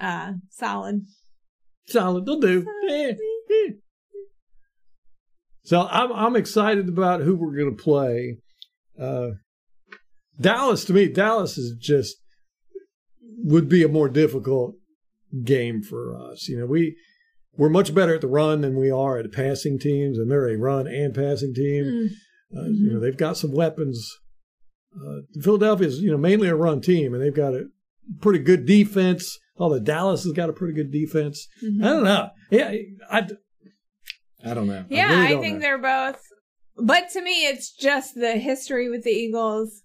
[0.00, 1.06] uh, solid.
[1.88, 2.64] solid, they'll do.
[2.88, 3.14] Eh,
[3.50, 3.70] eh.
[5.62, 8.38] So I'm I'm excited about who we're going to play.
[8.98, 9.30] Uh,
[10.40, 12.16] Dallas to me, Dallas is just
[13.38, 14.74] would be a more difficult
[15.44, 16.48] game for us.
[16.48, 16.96] You know, we
[17.56, 20.56] we're much better at the run than we are at passing teams, and they're a
[20.56, 21.84] run and passing team.
[21.84, 22.08] Mm.
[22.56, 24.08] Uh, You know, they've got some weapons.
[24.94, 27.66] Uh, Philadelphia's you know mainly a run team, and they've got a
[28.20, 29.38] pretty good defense.
[29.56, 31.46] Although Dallas has got a pretty good defense.
[31.64, 31.84] Mhm.
[31.84, 32.30] I don't know.
[32.50, 32.74] Yeah,
[33.08, 33.28] I,
[34.44, 34.84] I don't know.
[34.88, 35.60] Yeah, really I, don't think know.
[35.60, 36.20] they're both.
[36.76, 39.83] But to me, it's just the history with the Eagles,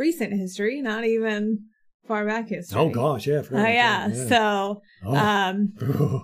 [0.00, 1.66] recent history, not even
[2.08, 2.80] far back history.
[2.80, 3.36] Oh gosh, yeah.
[3.36, 4.08] Oh forgot about yeah.
[4.28, 5.14] So, Oh.
[5.16, 5.74] um,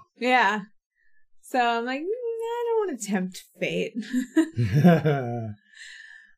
[0.19, 0.62] yeah.
[1.43, 3.93] So I'm like, mm, I don't want to tempt fate.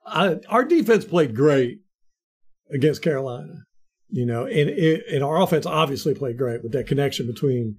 [0.07, 1.79] I, our defense played great
[2.71, 3.55] against Carolina,
[4.11, 7.77] you know, and, it, and our offense obviously played great with that connection between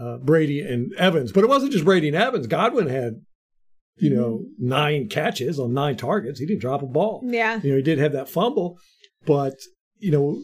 [0.00, 1.32] uh, Brady and Evans.
[1.32, 2.46] But it wasn't just Brady and Evans.
[2.46, 3.22] Godwin had,
[3.98, 6.38] you know, nine catches on nine targets.
[6.38, 7.22] He didn't drop a ball.
[7.24, 7.60] yeah.
[7.62, 8.78] You know, he did have that fumble,
[9.26, 9.54] but
[9.98, 10.42] you know,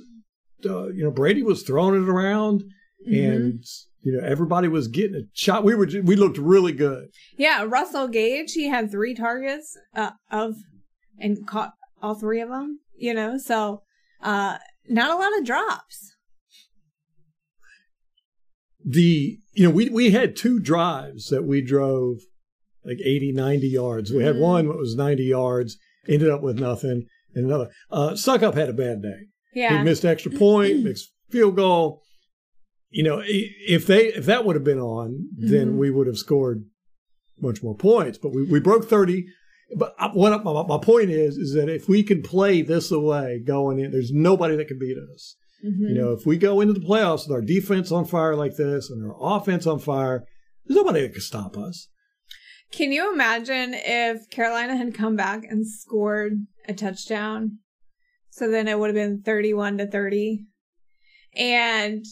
[0.65, 2.65] uh, you know, Brady was throwing it around,
[3.05, 3.63] and
[4.01, 5.65] you know, everybody was getting a shot.
[5.65, 7.09] We were we looked really good.
[7.37, 7.65] Yeah.
[7.69, 10.55] Russell Gage, he had three targets uh, of
[11.19, 12.81] and caught all three of them.
[12.97, 13.83] You know, so
[14.23, 16.15] uh, not a lot of drops.
[18.85, 22.19] The you know, we we had two drives that we drove
[22.85, 24.13] like 80, 90 yards.
[24.13, 25.77] We had one that was 90 yards,
[26.09, 27.71] ended up with nothing, and another.
[27.91, 29.27] Uh, Succop had a bad day.
[29.55, 29.79] Yeah.
[29.79, 32.03] He missed extra point, missed field goal.
[32.91, 35.77] You know, if they if that would have been on, then Mhm.
[35.79, 36.65] we would have scored
[37.41, 38.19] much more points.
[38.19, 39.27] But we, we broke thirty.
[39.77, 43.41] But I- what my, my point is is that if we can play this away
[43.47, 45.37] going in, there's nobody that can beat us.
[45.65, 45.89] Mhm.
[45.89, 48.91] You know, if we go into the playoffs with our defense on fire like this
[48.91, 50.25] and our offense on fire,
[50.67, 51.89] there's nobody that can stop us.
[52.73, 56.33] Can you imagine if Carolina had come back and scored
[56.69, 57.59] a touchdown?
[58.31, 60.45] So then it would have been 31 to 30.
[61.37, 62.05] And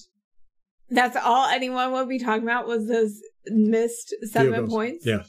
[0.90, 5.06] that's all anyone would be talking about was those missed seven points.
[5.06, 5.22] Yeah.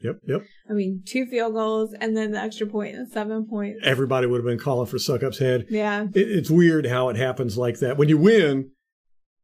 [0.00, 0.16] Yep.
[0.26, 0.42] Yep.
[0.68, 3.80] I mean, two field goals and then the extra point and seven points.
[3.84, 5.66] Everybody would have been calling for Succop's head.
[5.70, 6.04] Yeah.
[6.14, 7.96] it, it's weird how it happens like that.
[7.96, 8.70] When you win,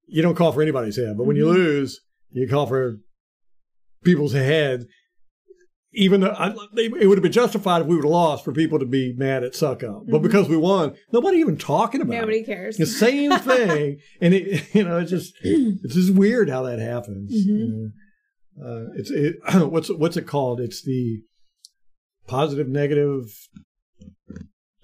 [0.06, 1.54] you don't call for anybody's head, but when you Mhm.
[1.54, 2.00] lose,
[2.32, 2.96] you call for
[4.04, 4.86] people's head.
[5.92, 8.53] Even though I, they, it would have been justified if we would have lost for
[8.53, 10.22] people to be mad at Succop, but Mhm.
[10.22, 12.46] because we won, nobody even talking about Nobody it.
[12.46, 12.76] cares.
[12.76, 17.33] The same thing, and it, you know, it's just it's just weird how that happens.
[17.33, 17.46] Mhm.
[17.59, 17.90] you know.
[18.64, 19.37] Uh, it's it,
[19.70, 20.61] what's what's it called?
[20.61, 21.22] It's the
[22.29, 23.24] positive negative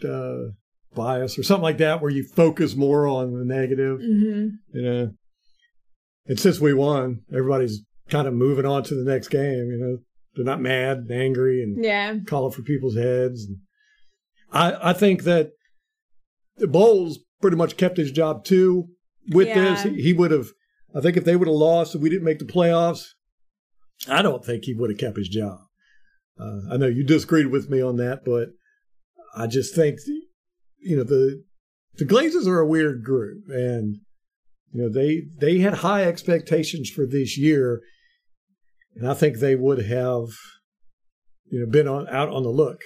[0.05, 0.37] uh,
[0.95, 4.01] bias or something like that, where you focus more on the negative.
[4.01, 5.11] hmm You know,
[6.27, 9.71] and since we won, everybody's kind of moving on to the next game.
[9.71, 9.99] You know,
[10.37, 12.19] they're not mad, and angry, and Yeah.
[12.27, 13.45] calling for people's heads.
[13.45, 13.57] And
[14.53, 15.53] I I think that
[16.59, 18.89] Bowles pretty much kept his job too
[19.31, 19.55] with Yeah.
[19.75, 19.83] this.
[19.83, 20.49] He would have.
[20.95, 23.09] I think if they would have lost and we didn't make the playoffs,
[24.09, 25.59] I don't think he would have kept his job.
[26.39, 28.51] Uh, I know you disagreed with me on that, but
[29.35, 29.99] I just think
[30.79, 31.43] you know the
[31.95, 33.97] the Glazers are a weird group, and
[34.73, 37.81] you know they they had high expectations for this year,
[38.97, 40.29] and I think they would have
[41.51, 42.81] you know been on out on the look.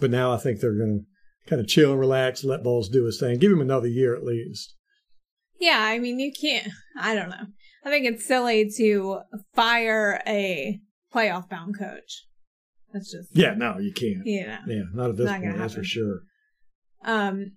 [0.00, 1.04] But now I think they're going
[1.44, 4.14] to kind of chill and relax, let Bowles do his thing, give him another year
[4.14, 4.74] at least.
[5.58, 6.68] Yeah, I mean, you can't.
[6.98, 7.46] I don't know.
[7.84, 9.20] I think it's silly to
[9.54, 10.80] fire a
[11.14, 12.26] playoff bound coach.
[12.92, 14.26] That's just Yeah, no, you can't.
[14.26, 14.58] you know.
[14.66, 16.20] Yeah, not at this Not point, that's for sure.
[17.04, 17.52] Um,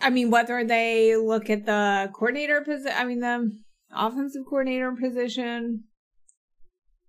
[0.00, 3.50] I mean, whether they look at the coordinator position, I mean, the
[3.94, 5.84] offensive coordinator position,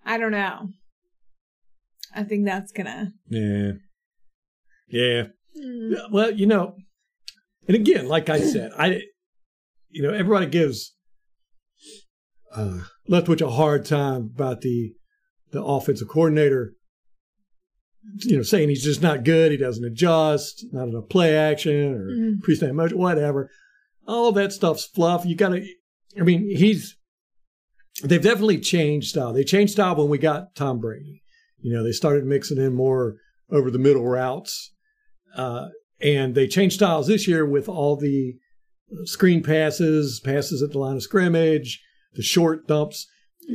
[0.05, 0.69] I don't know.
[2.15, 3.13] I think that's gonna.
[3.29, 3.71] Yeah.
[4.87, 5.23] Yeah.
[5.59, 6.75] Mm, Well, you know,
[7.67, 9.01] and again, like I said, I,
[9.89, 10.95] you know, everybody gives
[12.53, 14.93] uh, Leftwich a hard time about the
[15.51, 16.73] the offensive coordinator.
[18.17, 22.07] You know, saying he's just not good, he doesn't adjust, not enough play action or
[22.09, 22.41] Mhm.
[22.41, 23.49] pre-snap motion, whatever.
[24.05, 25.25] All that stuff's fluff.
[25.25, 25.65] You got to.
[26.19, 26.95] I mean, he's.
[28.03, 29.33] They've definitely changed style.
[29.33, 31.21] They changed style when we got Tom Brady.
[31.59, 33.17] You know, they started mixing in more
[33.51, 34.73] over the middle routes.
[35.35, 35.67] Uh,
[36.01, 38.35] and they changed styles this year with all the
[39.05, 41.81] screen passes, passes at the line of scrimmage,
[42.13, 43.07] the short dumps.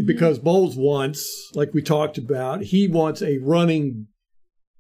[0.06, 4.06] Because Bowles wants, like we talked about, he wants a running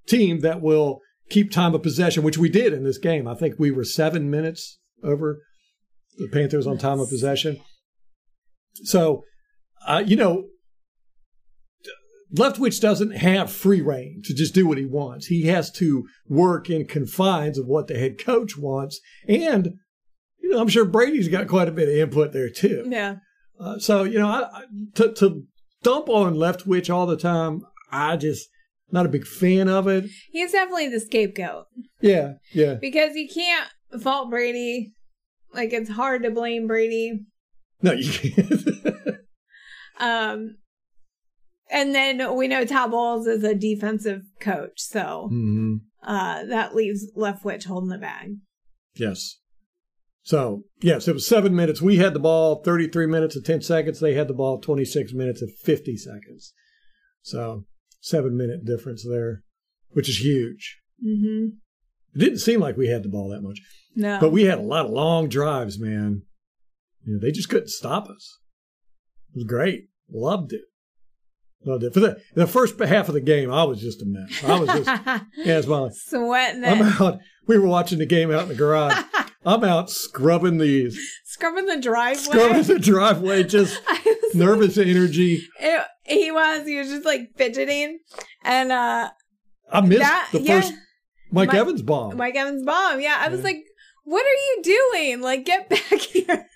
[0.06, 3.26] team that will keep time of possession, which we did in this game.
[3.26, 5.38] I think we were seven minutes over
[6.18, 7.60] the Panthers on time of possession.
[8.84, 9.24] So,
[9.86, 10.44] uh, you know,
[12.34, 15.26] Leftwich doesn't have free rein to just do what he wants.
[15.26, 19.00] He has to work in confines of what the head coach wants.
[19.26, 19.74] And,
[20.42, 22.84] you know, I'm sure Brady's got quite a bit of input there too.
[22.86, 23.16] yeah.
[23.58, 24.62] Uh, so, you know, I, I,
[24.96, 25.42] to, to
[25.82, 28.48] dump on Leftwich all the time, I just,
[28.92, 30.04] not a big fan of it.
[30.30, 31.66] He's definitely the scapegoat
[32.00, 32.74] Yeah, yeah.
[32.74, 33.68] because you can't
[34.02, 34.92] fault Brady.
[35.52, 37.24] Like, it's hard to blame Brady.
[37.82, 39.16] No, you can't.
[40.00, 40.58] Um,
[41.72, 47.10] and then we know Todd Bowles is a defensive coach, so hmm uh, that leaves
[47.16, 48.36] Leftwich holding the bag.
[48.94, 49.40] Yes.
[50.22, 51.82] So, yes, it was seven minutes.
[51.82, 53.98] We had the ball 33 minutes and 10 seconds.
[53.98, 56.52] They had the ball 26 minutes and 50 seconds.
[57.22, 57.64] So,
[58.00, 59.42] seven minute difference there,
[59.90, 60.78] which is huge.
[61.04, 61.48] Mm-hmm.
[62.14, 63.60] It didn't seem like we had the ball that much,
[63.96, 66.22] No, but we had a lot of long drives, man.
[67.04, 68.38] You know, they just couldn't stop us.
[69.34, 69.88] It was great.
[70.10, 70.62] Loved it.
[71.64, 71.92] Loved it.
[71.92, 74.44] For the, the first half of the game, I was just a mess.
[74.44, 77.18] I was just, yeah, my, sweating I'm it, out.
[77.46, 79.02] We were watching the game out in the garage.
[79.46, 80.92] I'm out scrubbing the
[81.24, 82.22] scrubbing the driveway.
[82.22, 83.80] scrubbing the driveway, just
[84.34, 85.40] nervous energy.
[85.60, 86.66] It, he was.
[86.66, 88.00] He was just like fidgeting,
[88.44, 89.10] and uh,
[89.70, 90.74] I missed that the yeah, first
[91.30, 92.16] Mike, Mike- Evans bomb.
[92.16, 93.00] Mike Evans' bomb.
[93.00, 93.62] Yeah, I was like,
[94.04, 95.20] "What are you doing?
[95.22, 96.46] Like, get back here!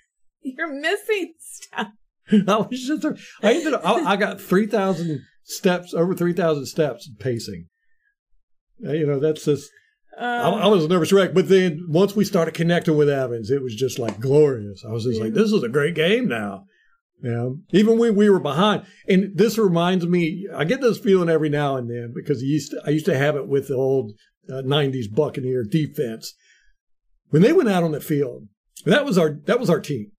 [0.57, 1.87] You're missing stuff."
[2.31, 3.05] I was just,
[3.41, 7.67] I ended up, I, I got 3,000 steps, over 3,000 steps pacing.
[8.85, 9.69] Uh, You know, that's just,
[10.17, 11.33] I, Um, I was a nervous wreck.
[11.33, 14.83] But then once we started connecting with Evans, it was just like glorious.
[14.87, 16.65] I was just like, this is a great game now.
[17.21, 21.47] Know, even when we were behind, and this reminds me, I get this feeling every
[21.47, 24.11] now and then because I used to, I used to have it with the old
[24.49, 26.33] uh, '90s Buccaneer defense
[27.29, 28.49] when they went out on the field.
[28.85, 30.11] That was our that was our team.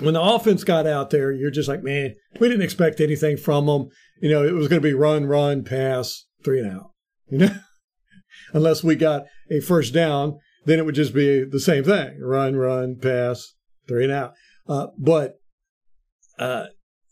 [0.00, 3.66] When the offense got out there, you're just like, man, we didn't expect anything from
[3.66, 3.88] them.
[4.20, 6.90] You know, it was going to be run, run, pass, three and out.
[7.30, 7.56] You know,
[8.52, 12.56] unless we got a first down, then it would just be the same thing: run,
[12.56, 13.54] run, pass,
[13.86, 14.34] three and out.
[14.68, 15.34] Uh, but
[16.38, 16.66] uh,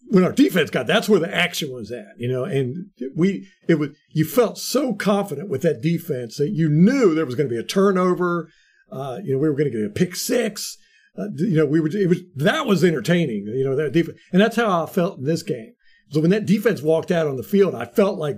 [0.08, 2.44] when our defense got, that's where the action was at, you know.
[2.44, 7.26] And we, it was, you felt so confident with that defense that you knew there
[7.26, 8.50] was going to be a turnover.
[8.90, 10.76] Uh, you know, we were going to get a pick six.
[11.18, 11.88] Uh, you know, we were.
[11.88, 13.46] It was that was entertaining.
[13.46, 15.72] You know, that defense, and that's how I felt in this game.
[16.10, 18.36] So when that defense walked out on the field, I felt like,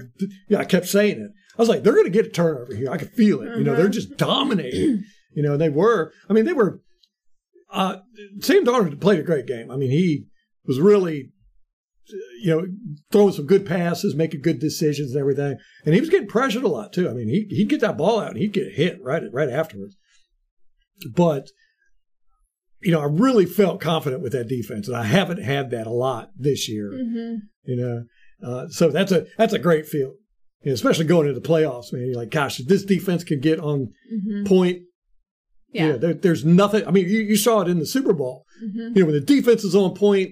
[0.49, 1.31] yeah, I kept saying it.
[1.59, 2.91] I was like, they're going to get a turnover here.
[2.91, 3.59] I could feel it.
[3.59, 5.05] You know, they're just dominating.
[5.37, 6.13] You know, they were.
[6.31, 6.81] I mean, they were.
[7.73, 7.99] Uh,
[8.41, 9.71] Sam Darnold played a great game.
[9.71, 10.27] I mean, he
[10.65, 11.33] was really
[12.41, 12.67] you know,
[13.11, 15.57] throwing some good passes, making good decisions and everything.
[15.85, 17.09] And he was getting pressured a lot too.
[17.09, 19.97] I mean, he he'd get that ball out and he'd get hit right right afterwards.
[21.15, 21.49] But
[22.85, 25.91] you know, I really felt confident with that defense, and I haven't had that a
[25.93, 26.91] lot this year.
[26.93, 28.05] hmm You know,
[28.49, 30.15] uh, so that's a that's a great feel,
[30.63, 31.93] you know, especially going into the playoffs.
[31.93, 34.83] Man, you're like, gosh, if this defense can get on hmm point,
[35.73, 35.87] Yeah.
[35.87, 36.87] you know, there, there's nothing.
[36.87, 38.45] I mean, you, you saw it in the Super Bowl.
[38.61, 40.31] hmm You know, when the defense is on point,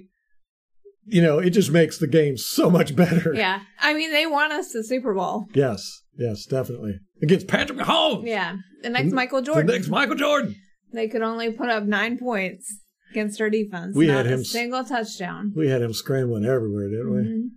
[1.04, 3.34] you know, it just makes the game so much better.
[3.34, 3.60] Yeah.
[3.80, 5.46] I mean, they want us the Super Bowl.
[5.54, 8.26] Yes, yes, definitely against Patrick Mahomes.
[8.26, 8.56] Yeah.
[8.82, 9.66] The next Michael Jordan.
[9.66, 10.54] The next Michael Jordan.
[10.92, 12.78] They could only put up nine points
[13.10, 13.96] against our defense.
[13.96, 15.52] We Not had him single touchdown.
[15.56, 17.22] We had him scrambling everywhere, didn't we?
[17.22, 17.48] Mhm.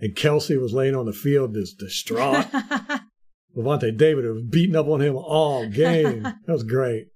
[0.00, 2.46] And Kelce was laying on the field just distraught.
[3.56, 6.22] Lavonte David was beating up on him all game.
[6.46, 7.06] that was great.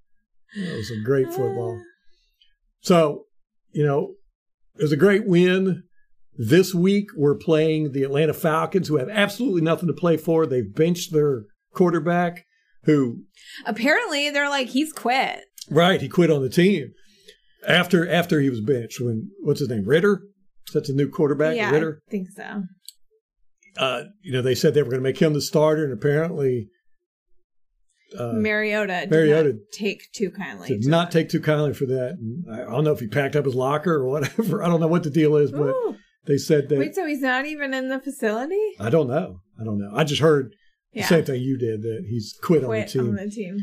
[0.55, 1.81] That was some great football.
[2.81, 3.25] So,
[3.71, 4.13] you know,
[4.77, 5.83] it was a great win.
[6.37, 10.45] This week we're playing the Atlanta Falcons, who have absolutely nothing to play for.
[10.45, 12.45] They've benched their quarterback,
[12.83, 13.23] who
[13.65, 15.45] Apparently, they're like, he's quit.
[15.69, 16.93] Right he quit on the team
[17.67, 18.99] after after he was benched.
[19.01, 20.21] When what's his name Ridder?
[20.73, 22.01] That's a new quarterback, yeah, Ridder.
[22.07, 22.63] I think so.
[23.77, 26.69] Uh, you know, they said they were going to make him the starter, and apparently
[28.17, 30.67] uh, Mariota did Mariota not take too kindly.
[30.69, 31.19] did to not that.
[31.19, 32.17] take too kindly for that.
[32.19, 34.63] And I don't know if he packed up his locker or whatever.
[34.65, 35.95] I don't know what the deal is, but Ooh.
[36.25, 36.79] they said that.
[36.79, 38.59] Wait, so he's not even in the facility?
[38.79, 39.41] I don't know.
[39.59, 39.91] I don't know.
[39.93, 40.53] I just heard
[40.93, 43.09] the same thing you did that he's quit, Quit on the team.
[43.09, 43.57] on the team.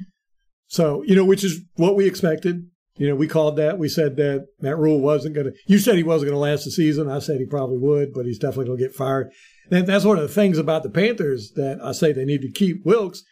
[0.75, 2.67] So, you know, which is what we expected.
[2.97, 3.79] You know, we called that.
[3.79, 6.65] We said that Matt Rhule wasn't going to, you said he wasn't going to last
[6.65, 7.09] the season.
[7.09, 9.31] I said he probably would, but he's definitely going to get fired.
[9.71, 12.51] And that's one of the things about the Panthers that I say they need to
[12.51, 13.23] keep Wilks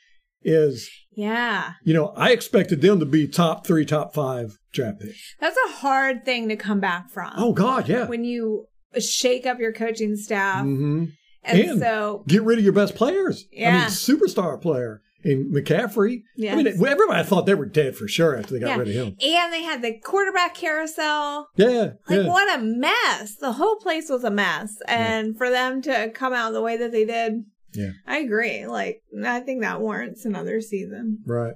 [0.43, 1.73] is, Yeah.
[1.85, 5.35] you know, I expected them to be top three, top five draft picks.
[5.41, 7.33] That's a hard thing to come back from.
[7.37, 8.07] Oh, God, yeah.
[8.07, 8.67] When you
[8.99, 10.63] shake up your coaching staff.
[10.65, 11.05] hmm
[11.45, 13.45] And, And- so, Get rid of your best players.
[13.57, 16.23] I mean, superstar player in McCaffrey.
[16.49, 18.77] I mean, everybody thought they were dead for sure after they got Yeah.
[18.77, 19.17] rid of him.
[19.23, 21.49] and they had the quarterback carousel.
[21.57, 21.93] Yeah.
[22.09, 22.29] Like, yeah.
[22.29, 23.37] what a mess.
[23.37, 24.77] The whole place was a mess.
[24.89, 27.91] And for them to come out the way that they did, Yeah.
[28.07, 28.67] I agree.
[28.67, 31.19] Like, I think that warrants another season.
[31.27, 31.55] Right.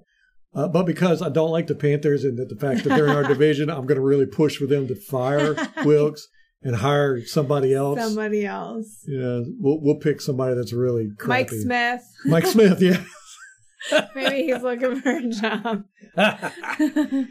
[0.54, 3.16] Uh, but because I don't like the Panthers and that the fact that they're in
[3.16, 6.26] our division, I'm going to really push for them to fire Wilks
[6.62, 8.00] and hire somebody else.
[8.00, 9.04] Somebody else.
[9.06, 11.60] Yeah, we'll we'll pick somebody that's really Mike crappy.
[11.60, 12.02] Smith.
[12.24, 13.04] Mike Smith, yeah.
[14.14, 15.84] Maybe he's looking for a job.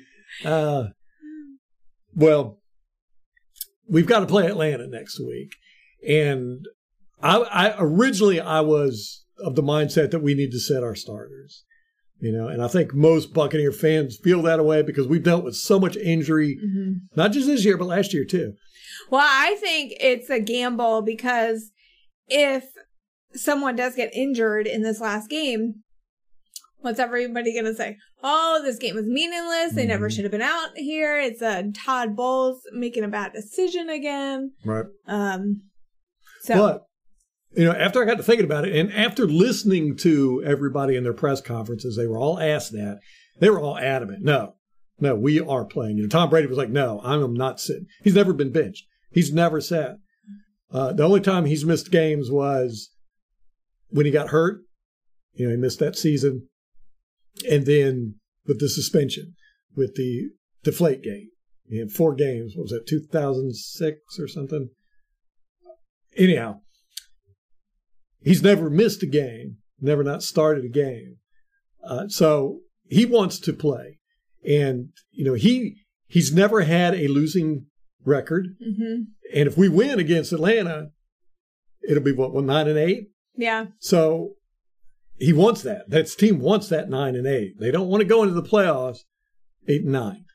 [0.45, 0.83] uh,
[2.15, 2.59] well,
[3.87, 5.53] we've got to play Atlanta next week,
[6.07, 6.65] and
[7.21, 11.65] I, I originally I was of the mindset that we need to set our starters,
[12.19, 15.55] you know, and I think most Buccaneer fans feel that way because we've dealt with
[15.55, 17.01] so much injury, Mhm.
[17.17, 18.53] not just this year but last year too.
[19.09, 21.71] Well, I think it's a gamble because
[22.27, 22.63] if
[23.33, 25.83] someone does get injured in this last game,
[26.85, 27.97] what's everybody going to say?
[28.23, 29.73] Oh, this game was meaningless.
[29.73, 30.11] They never Mhm.
[30.13, 31.19] should have been out here.
[31.19, 34.51] It's a Todd Bowles making a bad decision again.
[34.63, 34.85] Right.
[35.07, 35.63] Um,
[36.41, 36.81] so But
[37.57, 41.03] you know, after I got to thinking about it, and after listening to everybody in
[41.03, 42.99] their press conferences, they were all asked that.
[43.39, 44.23] They were all adamant.
[44.23, 44.55] No,
[44.99, 45.97] no, we are playing.
[45.97, 48.85] You know, Tom Brady was like, "No, I'm not sitting." He's never been benched.
[49.11, 49.97] He's never sat.
[50.71, 52.91] Uh, the only time he's missed games was
[53.89, 54.61] when he got hurt.
[55.33, 56.47] You know, he missed that season,
[57.49, 59.35] and then with the suspension,
[59.75, 60.29] with the
[60.65, 61.27] Deflategate.
[61.67, 62.53] He had four games.
[62.55, 62.87] What was that?
[62.87, 64.69] 2006 or something.
[66.15, 66.61] Anyhow,
[68.21, 71.17] he's never missed a game, never not started a game.
[71.83, 73.99] Uh, so he wants to play,
[74.47, 77.65] and you know he he's never had a losing
[78.03, 78.47] record.
[78.63, 79.01] hmm
[79.33, 80.89] And if we win against Atlanta,
[81.87, 83.09] it'll be what one nine and eight.
[83.35, 84.34] yeah, So
[85.19, 85.89] he wants that.
[85.89, 87.59] That team wants that nine and eight.
[87.59, 88.99] They don't want to go into the playoffs
[89.67, 90.25] eight and nine.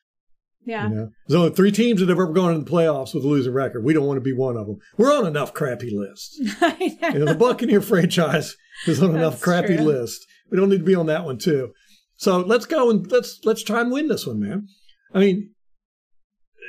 [0.64, 0.88] yeah.
[0.88, 3.28] You know, there's only three teams that have ever gone into the playoffs with a
[3.28, 3.84] losing record.
[3.84, 4.78] We don't want to be one of them.
[4.98, 6.38] We're on enough crappy lists.
[6.80, 9.84] You know, the Buccaneer franchise is on enough crappy true.
[9.86, 10.24] lists.
[10.50, 11.72] We don't need to be on that one too.
[12.16, 14.66] So let's go and let's let's try and win this one, man.
[15.14, 15.50] I mean,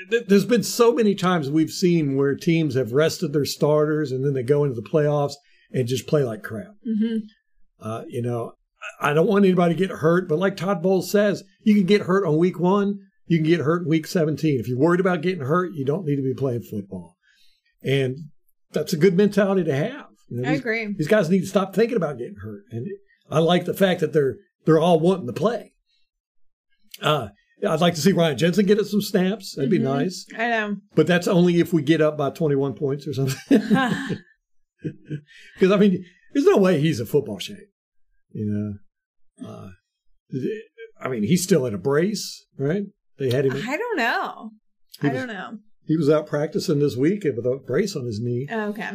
[0.09, 4.25] th- there's been so many times we've seen where teams have rested their starters and
[4.25, 5.33] then they go into the playoffs
[5.71, 6.73] and just play like crap.
[6.85, 7.17] hmm
[7.81, 8.53] Uh, you know,
[8.99, 12.01] I don't want anybody to get hurt, but like Todd Bowles says, you can get
[12.01, 14.59] hurt on week one, you can get hurt in week 17.
[14.59, 17.17] If you're worried about getting hurt, you don't need to be playing football.
[17.83, 18.17] And
[18.71, 20.07] that's a good mentality to have.
[20.29, 20.93] You know, I these- agree.
[20.97, 22.63] these guys need to stop thinking about getting hurt.
[22.71, 22.85] And
[23.29, 25.73] I like the fact that they're they're all wanting to play.
[27.01, 27.29] Uh,
[27.67, 29.55] I'd like to see Ryan Jensen get us some snaps.
[29.55, 29.83] That'd be Mhm.
[29.83, 30.25] nice.
[30.37, 30.77] I know.
[30.95, 33.37] But that's only if we get up by 21 points or something.
[35.55, 36.03] Because, I mean,
[36.33, 37.69] there's no way he's in football shape.
[38.33, 38.79] You
[39.39, 39.47] know?
[39.47, 39.69] Uh,
[40.99, 42.83] I mean, he's still in a brace, right?
[43.17, 44.51] They had him, I don't know.
[45.01, 45.57] I was- don't know.
[45.85, 48.47] he was out practicing this week with a brace on his knee.
[48.51, 48.91] Oh, okay.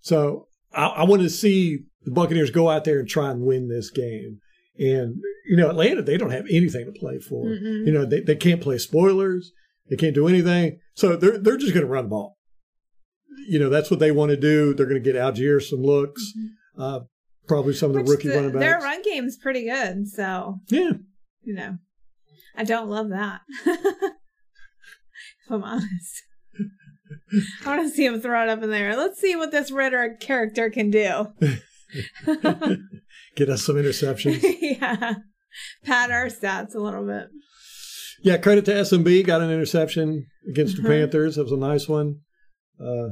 [0.00, 3.68] So I, I want to see the Buccaneers go out there and try and win
[3.68, 4.40] this game.
[4.78, 5.16] And,
[5.48, 7.46] you know, Atlanta, they don't have anything to play for.
[7.46, 7.86] Mm-mm.
[7.86, 9.52] You know, they, they can't play spoilers.
[9.88, 10.78] They can't do anything.
[10.94, 12.36] So they're, they're just going to run the ball.
[13.48, 14.74] You know, that's what they want to do.
[14.74, 16.22] They're going to get Allgeier some looks.
[16.78, 17.00] Uh,
[17.46, 18.08] probably some of the Mm-hmm.
[18.08, 18.60] Which rookie the- running backs.
[18.60, 20.92] Their run game's pretty good, so yeah.
[21.42, 21.76] you know.
[22.56, 23.40] I don't love that.
[23.66, 23.90] if
[25.50, 26.22] I'm honest.
[27.66, 28.96] I want to see him throw it up in there.
[28.96, 31.26] Let's see what this Ridder character can do.
[33.36, 34.42] Get us some interceptions.
[34.60, 35.14] yeah.
[35.84, 37.26] Pad our stats a little bit.
[38.22, 38.38] yeah.
[38.38, 39.26] Credit to SMB.
[39.26, 40.88] Got an interception against the Uh-huh.
[40.92, 41.36] Panthers.
[41.36, 42.20] That was a nice one.
[42.80, 43.08] Uh,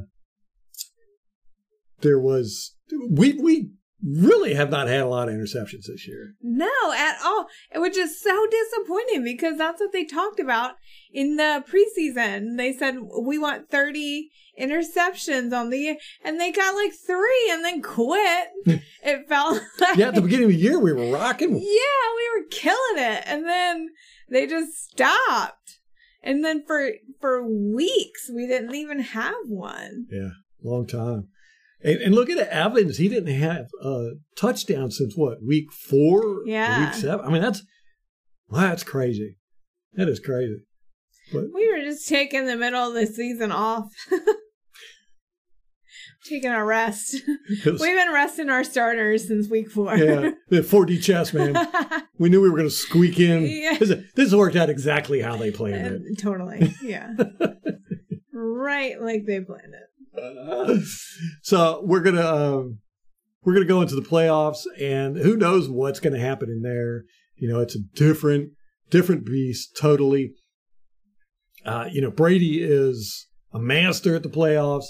[2.01, 2.75] there was,
[3.11, 3.71] we, we
[4.05, 6.35] really have not had a lot of interceptions this year.
[6.43, 7.47] No, at all.
[7.73, 10.73] It was just so disappointing because that's what they talked about
[11.13, 12.57] in the preseason.
[12.57, 14.31] They said we want 30
[14.61, 18.49] interceptions on the year, and they got like three and then quit.
[19.05, 20.09] it felt like Yeah.
[20.09, 21.51] At the beginning of the year, we were rocking.
[21.51, 23.89] Yeah, we were killing it, and then
[24.31, 25.79] they just stopped.
[26.23, 26.91] And then for
[27.21, 30.07] for weeks, we didn't even have one.
[30.11, 30.31] Yeah,
[30.63, 31.29] long time.
[31.85, 32.97] And, and look at Evans.
[32.97, 36.43] He didn't have a touchdown since what week four?
[36.47, 36.87] Yeah.
[36.87, 37.27] week seven.
[37.27, 37.63] I mean, that's
[38.51, 39.37] that's crazy.
[39.93, 40.65] That is crazy.
[41.33, 43.91] But We were just taking the middle of the season off.
[46.25, 47.17] taking a rest.
[47.65, 49.97] was, We've been resting our starters since week four.
[49.97, 51.57] yeah, the 4D chess man.
[52.17, 53.45] We knew we were going to squeak in.
[53.45, 53.77] Yeah.
[53.77, 56.03] This, this worked out exactly how they planned it.
[56.13, 56.73] Uh, totally.
[56.81, 57.13] Yeah.
[58.33, 59.89] right like they planned it.
[61.43, 62.79] so we're gonna um,
[63.45, 67.05] we're gonna go into the playoffs, and who knows what's gonna happen in there?
[67.37, 68.53] You know, it's a different
[68.91, 70.33] different beast totally.
[71.65, 74.87] Uh, you know, Brady is a master at the playoffs.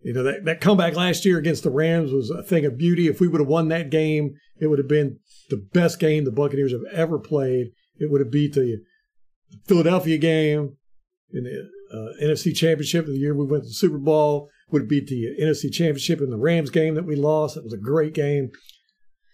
[0.00, 3.08] You know that that comeback last year against the Rams was a thing of beauty.
[3.08, 5.18] If we would have won that game, it would have been
[5.50, 7.68] the best game the Buccaneers have ever played.
[7.98, 8.78] It would have beat the
[9.64, 10.76] Philadelphia game
[11.32, 14.48] in the uh, NFC Championship the year we went to the Super Bowl.
[14.70, 17.54] Would beat the NFC Championship in the Rams game that we lost.
[17.54, 18.50] That was a great game.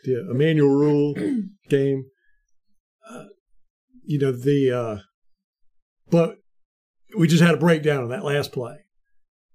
[0.05, 1.14] The Emanuel Rule
[1.70, 2.05] game.
[3.11, 3.24] Uh,
[4.05, 4.98] you know the, uh,
[6.11, 6.36] but
[7.16, 8.76] we just had a breakdown on that last play.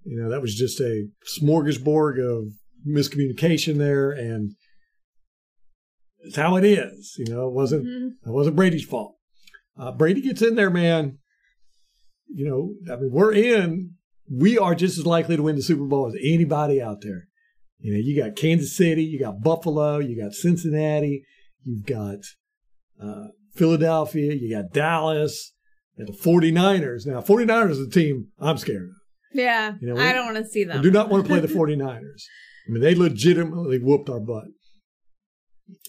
[0.04, 2.54] You know that was just a smorgasbord of
[2.88, 4.56] miscommunication there, and
[6.22, 7.16] it's how it is.
[7.20, 8.08] You know, it wasn't Mhm.
[8.26, 9.16] it wasn't Brady's fault.
[9.78, 11.20] Uh, Brady gets in there, man.
[12.34, 13.91] You know, I mean, we're in.
[14.30, 17.28] We are just as likely to win the Super Bowl as anybody out there.
[17.80, 21.23] You know, you got Kansas City, you got Buffalo, you got Cincinnati,
[21.63, 22.17] you've got
[23.01, 25.53] uh, Philadelphia, you got Dallas,
[25.95, 27.05] and the 49ers.
[27.05, 28.89] Now, 49ers is a team I'm scared of.
[29.34, 29.75] Yeah.
[29.80, 30.82] You know, we- I don't want to see I them.
[30.82, 32.23] do not want to play the 49ers.
[32.67, 34.45] I mean, they legitimately whooped our butt.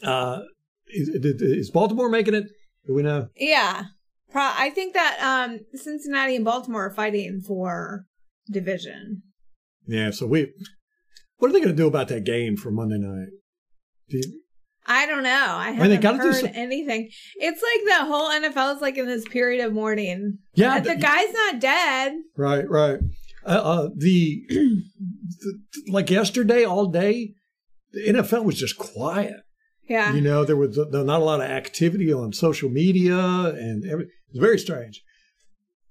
[0.03, 0.41] Uh,
[0.89, 2.45] is, is Baltimore making it?
[2.86, 3.28] Do we know?
[3.36, 3.84] Yeah.
[4.31, 8.05] Pro- I think that um, Cincinnati and Baltimore are fighting for
[8.51, 9.22] division.
[9.87, 10.53] Yeah, so we.
[11.39, 13.29] What are they going to do about that game for Monday night?
[14.11, 14.41] Do you-
[14.91, 15.47] I don't know.
[15.51, 17.11] I haven't gotta do heard some- anything.
[17.37, 20.39] It's like the whole NFL is like in this period of mourning.
[20.55, 22.12] yeah, the th- guy's not dead.
[22.39, 22.99] right, right.
[23.47, 27.35] Uh, uh, the, the like yesterday, all day,
[27.93, 29.35] the NFL was just quiet.
[29.89, 30.14] Yeah.
[30.14, 34.07] You know, there was uh, not a lot of activity on social media, and every,
[34.29, 35.03] it was very strange.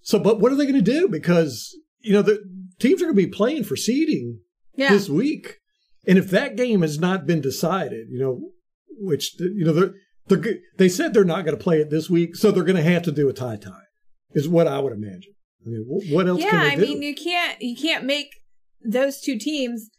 [0.01, 1.07] So, but what are they going to do?
[1.07, 2.43] Because you know the
[2.79, 4.39] teams are going to be playing for seeding
[4.75, 4.89] yeah.
[4.89, 5.57] this week.
[6.07, 8.51] And if that game has not been decided, you know,
[8.99, 9.93] which you know they're,
[10.27, 12.91] they're they said they're not going to play it this week, so they're going to
[12.91, 13.88] have to do a tie tie,
[14.31, 15.33] is what I would imagine.
[15.65, 16.81] I mean, what else yeah, can they I do?
[16.81, 18.29] mean, you can't you can't make
[18.81, 19.89] those two teams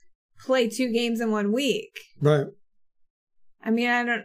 [0.40, 1.90] play two games in one week.
[2.20, 2.46] right?
[3.62, 4.24] I mean, I don't.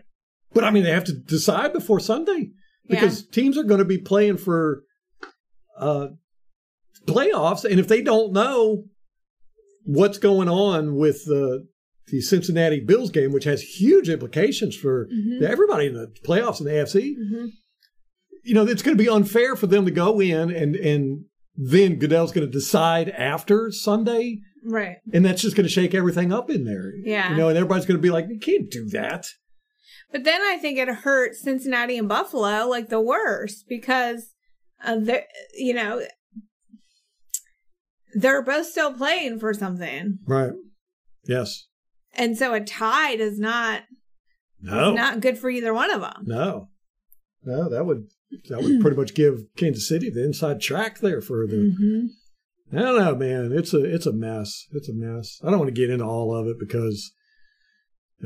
[0.54, 2.52] But I mean, they have to decide before Sunday
[2.96, 4.84] because teams are going to be playing for
[5.78, 6.08] uh,
[7.06, 8.86] playoffs, and if they don't know
[9.86, 11.68] what's going on with the
[12.08, 15.42] the Cincinnati Bills game, which has huge implications for Mhm.
[15.42, 17.48] everybody in the playoffs in the AFC, Mhm.
[18.44, 21.26] you know, it's going to be unfair for them to go in and and
[21.56, 24.98] then Goodell's going to decide after Sunday, Right.
[25.14, 26.92] and that's just going to shake everything up in there.
[27.06, 27.32] Yeah.
[27.32, 29.28] you know, and everybody's going to be like, you can't do that.
[30.14, 34.32] But then I think it hurts Cincinnati and Buffalo like the worst because
[34.82, 35.26] uh, they
[35.58, 36.04] you know
[38.16, 40.52] they're both still playing for something, Right.
[41.26, 41.66] Yes.
[42.14, 43.84] and so a tie does not
[44.62, 44.90] No.
[44.92, 46.24] is not good for either one of them.
[46.26, 46.70] No.
[47.44, 48.08] No, that would
[48.50, 52.78] that would pretty much give Kansas City the inside track there for the Mm-hmm.
[52.78, 53.52] I don't know, man.
[53.52, 54.66] It's a it's a mess.
[54.72, 55.40] It's a mess.
[55.44, 57.12] I don't want to get into all of it because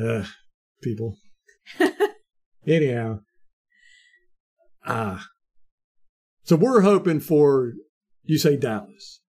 [0.01, 0.25] uh
[0.81, 1.17] people.
[2.67, 3.19] Anyhow.
[4.85, 5.27] Ah.
[6.43, 7.73] So we're hoping for
[8.23, 9.21] you say Dallas.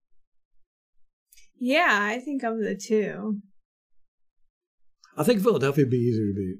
[1.59, 3.39] Yeah, I think of the two.
[5.17, 6.57] I think Philadelphia would be easier to beat.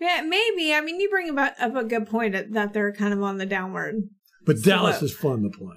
[0.00, 0.74] Yeah, maybe.
[0.74, 3.46] I mean, you bring about up a good point that- they're kind of on the
[3.46, 3.96] downward.
[4.44, 5.76] But So Dallas is fun to play.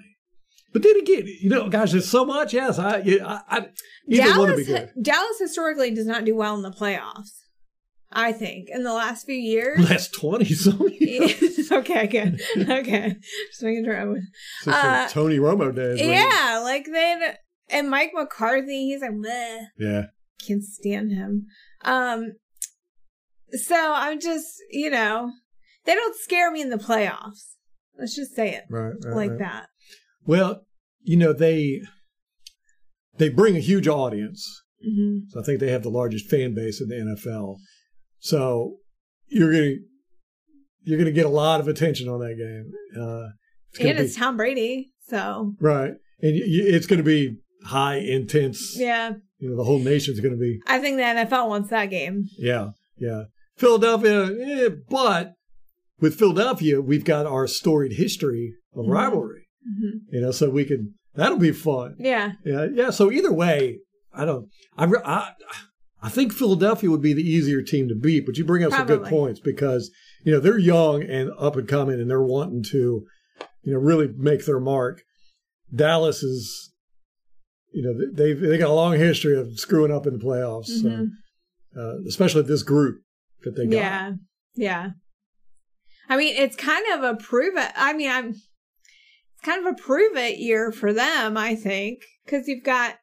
[0.73, 2.53] But then again, you know, guys, there's so much.
[2.53, 3.67] Yes, I, yeah, I, I
[4.07, 5.03] either one would be Dallas, good.
[5.03, 7.31] Dallas historically does not do well in the playoffs.
[8.11, 9.79] I think in the last few years.
[9.89, 10.97] Last twenty something.
[11.71, 12.41] okay, good.
[12.57, 13.15] Okay,
[13.51, 14.23] just making sure I was.
[14.61, 15.99] Since Uh, Tony Romo days.
[16.01, 16.09] right?
[16.09, 17.33] Yeah, like they
[17.69, 18.87] and Mike McCarthy.
[18.87, 20.05] He's like, Bleh, Yeah.
[20.45, 21.45] can't stand him.
[21.85, 22.33] Um,
[23.51, 25.31] so I'm just, you know,
[25.85, 27.55] they don't scare me in the playoffs.
[27.97, 28.93] Let's just say it Right.
[29.03, 29.39] right like right.
[29.39, 29.67] that.
[30.25, 30.65] Well,
[31.01, 31.81] you know they
[33.17, 34.63] they bring a huge audience.
[34.83, 37.57] hmm So I think they have the largest fan base in the NFL.
[38.19, 38.77] So
[39.27, 39.75] you're gonna
[40.83, 42.71] you're gonna get a lot of attention on that game.
[43.01, 43.29] Uh,
[43.71, 45.91] it's And be, it's Tom Brady, so right,
[46.21, 48.75] and y y- it's going to be high, intense.
[48.79, 51.87] yeah, You know, the whole nation's going to be I think the NFL wants that
[51.87, 52.25] game.
[52.37, 53.23] yeah, yeah.
[53.57, 55.33] Philadelphia, eh, but
[55.99, 58.91] with Philadelphia, we've got our storied history of Mhm.
[58.91, 59.47] rivalry.
[59.63, 61.95] hmm You know, so we can that'll be fun.
[61.99, 62.89] Yeah, Yeah, yeah.
[62.89, 63.79] So either way,
[64.13, 64.47] I don't.
[64.77, 65.33] I I,
[66.01, 68.25] I think Philadelphia would be the easier team to beat.
[68.25, 69.91] But you bring up some good points because
[70.23, 73.05] you know they're young and up and coming, and they're wanting to,
[73.63, 75.01] you know, really make their mark.
[75.73, 76.71] Dallas is,
[77.73, 81.09] you know, they they got a long history of screwing up in the playoffs, Mhm.
[81.73, 83.01] so, uh, especially this group
[83.43, 83.71] that they got.
[83.75, 84.13] yeah,
[84.55, 84.89] yeah.
[86.07, 87.71] I mean, it's kind of a prove it.
[87.75, 88.29] I mean, I'm.
[88.29, 92.95] It's kind of a prove it year for them, I think, because you've got.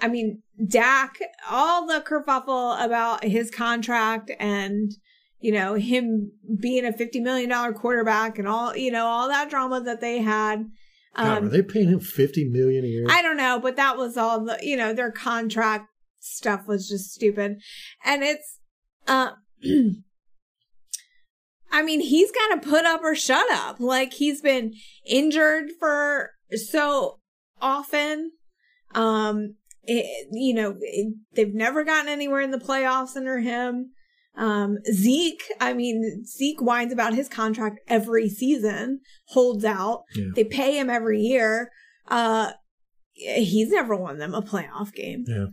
[0.00, 1.18] I mean, Dak,
[1.50, 4.92] all the kerfuffle about his contract and,
[5.40, 9.80] you know, him being a $50 million quarterback and all, you know, all that drama
[9.80, 10.66] that they had.
[11.16, 13.06] God, Um, are they paying him fifty million a year?
[13.10, 15.88] I don't know, but that was all the, you know, their contract
[16.20, 17.56] stuff was just stupid.
[18.04, 18.58] And it's,
[19.06, 19.32] uh,
[21.70, 23.80] I mean, he's got to put up or shut up.
[23.80, 24.74] Like he's been
[25.06, 27.18] injured for so
[27.60, 28.32] often.
[28.94, 33.90] Um, it, you know, it, they've never gotten anywhere in the playoffs under him.
[34.34, 40.04] Um, Zeke, I mean, Zeke whines about his contract every season, holds out.
[40.14, 40.28] Yeah.
[40.34, 41.70] They pay him every year.
[42.08, 42.52] Uh,
[43.12, 45.24] he's never won them a playoff game.
[45.26, 45.46] Yeah.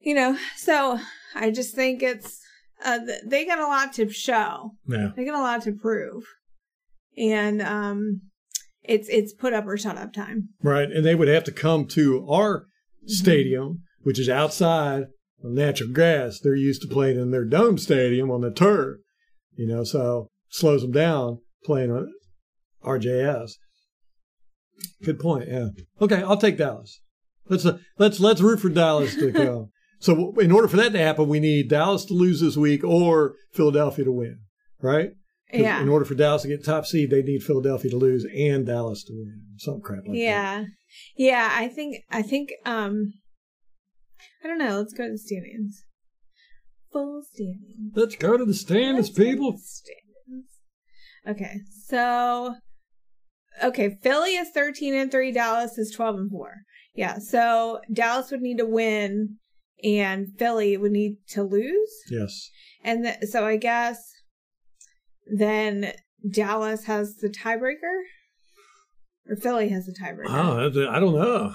[0.00, 0.98] You know, so
[1.34, 2.38] I just think it's,
[2.84, 4.72] uh, they got a lot to show.
[4.86, 5.08] Yeah.
[5.16, 6.24] They got a lot to prove.
[7.16, 8.20] And, um,
[8.82, 10.50] it's, it's put up or shut up time.
[10.62, 10.90] Right.
[10.90, 12.66] And they would have to come to our
[13.06, 15.04] stadium, which is outside
[15.44, 16.40] on natural grass.
[16.40, 18.98] They're used to playing in their dome stadium on the turf,
[19.56, 22.12] you know, so slows them down playing on
[22.84, 23.52] RJS.
[25.02, 25.48] Good point.
[25.48, 25.68] Yeah.
[26.00, 26.22] Okay.
[26.22, 27.00] I'll take Dallas.
[27.48, 29.70] Let's, uh, let's, let's root for Dallas to go.
[29.98, 33.34] so in order for that to happen, we need Dallas to lose this week or
[33.52, 34.38] Philadelphia to win,
[34.80, 35.10] right?
[35.62, 35.80] Yeah.
[35.82, 39.04] In order for Dallas to get top seed, they need Philadelphia to lose and Dallas
[39.04, 39.42] to win.
[39.58, 40.16] Some crap like that.
[40.18, 40.64] yeah.
[41.16, 41.50] Yeah.
[41.52, 43.12] I think, I think, um,
[44.42, 44.78] I don't know.
[44.78, 45.84] Let's go to the standings.
[46.92, 47.92] Full standings.
[47.94, 49.58] Let's go to the standings, Let's people.
[49.58, 50.50] standings.
[51.26, 51.60] Okay.
[51.86, 52.54] So,
[53.62, 53.96] okay.
[54.02, 55.32] Philly is 13 and 3.
[55.32, 56.54] Dallas is 12 and 4.
[56.94, 57.18] Yeah.
[57.18, 59.36] So Dallas would need to win
[59.82, 61.90] and Philly would need to lose.
[62.10, 62.50] Yes.
[62.82, 63.98] And th- so I guess
[65.26, 65.92] then
[66.30, 68.02] Dallas has the tiebreaker,
[69.28, 70.26] or Philly has the tiebreaker.
[70.28, 71.52] Oh, I don't know.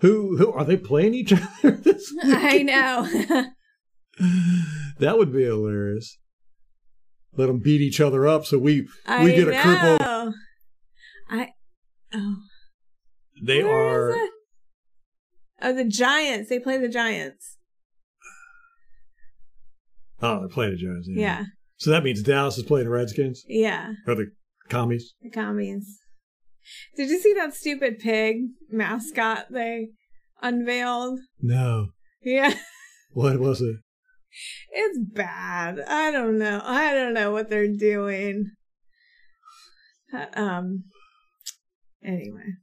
[0.00, 1.32] Who who are they playing each
[1.62, 2.34] other this week?
[2.34, 3.50] I know.
[4.98, 6.16] That would be hilarious.
[7.36, 9.58] Let them beat each other up so we I we get a know.
[9.58, 10.32] cripple.
[11.28, 11.48] I
[12.14, 12.36] oh,
[13.44, 14.28] They where are?
[15.60, 16.48] Oh, the Giants.
[16.48, 17.58] They play the Giants.
[20.22, 21.08] oh they're playing the Giants.
[21.10, 21.44] Yeah,
[21.78, 23.92] So that means Dallas is playing the Redskins yeah.
[24.06, 24.30] or the
[24.68, 25.14] Commies.
[25.22, 26.00] The commies.
[26.96, 28.36] Did you see that stupid pig
[28.70, 29.88] mascot they
[30.42, 31.20] unveiled?
[31.40, 31.88] No,
[32.22, 32.54] Yeah.
[33.12, 33.76] what was it?
[34.72, 35.80] It's bad.
[35.86, 36.60] I don't know.
[36.64, 38.50] I don't know what they're doing.
[40.12, 40.84] Uh, Um.
[42.04, 42.54] Anyway.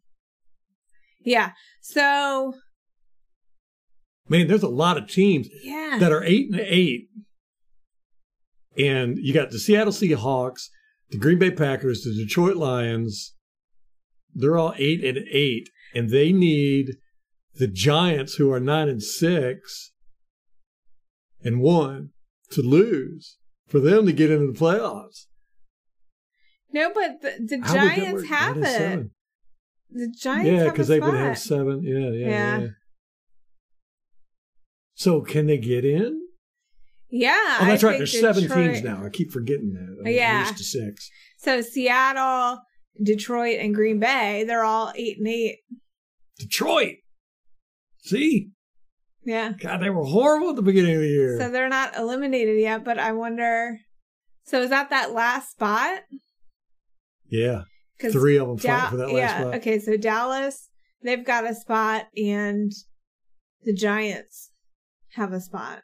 [1.24, 1.51] Yeah.
[1.82, 2.53] So
[4.30, 5.97] Man, there's a lot of teams yeah.
[5.99, 7.07] that are eight and eight.
[8.78, 10.69] And you got the Seattle Seahawks,
[11.09, 13.36] the Green Bay Packers, the Detroit Lions.
[14.34, 16.97] They're all eight and eight, and they need
[17.55, 19.91] the Giants, who are nine and six
[21.43, 22.09] and one,
[22.51, 25.26] to lose for them to get into the playoffs.
[26.71, 28.65] no, but the, the How would that Giants have it.
[28.65, 29.11] seven.
[29.91, 31.84] The Giants Yeah, because they would have seven.
[31.84, 32.59] Yeah, yeah, Yeah.
[32.59, 32.67] yeah.
[34.95, 36.22] So can they get in?
[37.16, 37.59] Yeah.
[37.61, 37.97] Oh, that's I right.
[37.99, 39.05] There's seven teams now.
[39.05, 40.03] I keep forgetting that.
[40.09, 40.41] I'm Yeah.
[40.41, 41.11] used to six.
[41.38, 42.59] So Seattle,
[43.01, 45.59] Detroit, and Green Bay, they're all eight and eight.
[46.39, 46.95] Detroit.
[47.99, 48.49] See,
[49.24, 49.53] Yeah.
[49.59, 51.38] God, they were horrible at the beginning of the year.
[51.39, 53.78] So they're not eliminated yet, but I wonder.
[54.45, 56.01] So is that that last spot?
[57.30, 57.64] yeah,
[58.11, 59.39] three of them Da- fighting for that last yeah.
[59.41, 59.55] spot.
[59.55, 59.80] Okay.
[59.80, 60.70] So Dallas,
[61.03, 62.72] they've got a spot, and
[63.61, 64.51] the Giants
[65.11, 65.84] have a spot.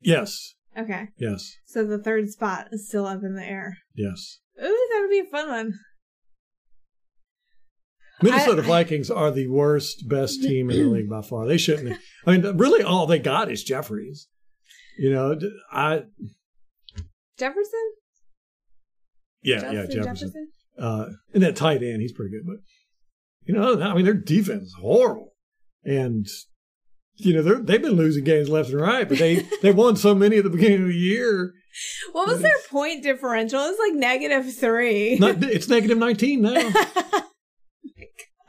[0.00, 1.08] Yes, Okay.
[1.18, 3.78] yes, So the third spot is still up in the air.
[3.94, 4.38] yes.
[4.62, 5.74] Ooh, that would be a fun one.
[8.22, 11.46] Minnesota I- Vikings are the worst, best team in the league by far.
[11.46, 11.98] They shouldn't.
[12.26, 14.28] I mean, really, all they got is Jeffries.
[14.98, 15.38] You know,
[15.70, 16.02] I
[17.38, 17.92] Jefferson?
[19.42, 20.48] yeah, yeah, Justin Jefferson.
[20.76, 22.44] Uh, and that tight end, he's pretty good.
[22.44, 22.56] But
[23.44, 25.34] you know, I mean, their defense is horrible,
[25.84, 26.26] and
[27.18, 29.08] you know they're they've been losing games left and right.
[29.08, 31.52] But they they won so many at the beginning of the year.
[32.12, 33.60] What was their point differential?
[33.60, 35.16] It was like negative three.
[35.18, 36.72] Not, it's negative nineteen now.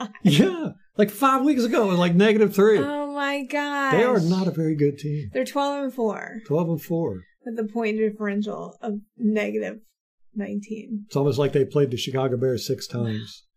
[0.01, 2.77] Oh yeah, like five weeks ago, it was like negative three.
[2.79, 3.91] oh my god.
[3.91, 5.29] they are not a very good team.
[5.33, 7.23] They're 12 and 4 Twelve and four.
[7.45, 9.79] with a point differential of negative
[10.35, 11.03] 19.
[11.07, 13.43] It's almost like they played the Chicago Bears six times.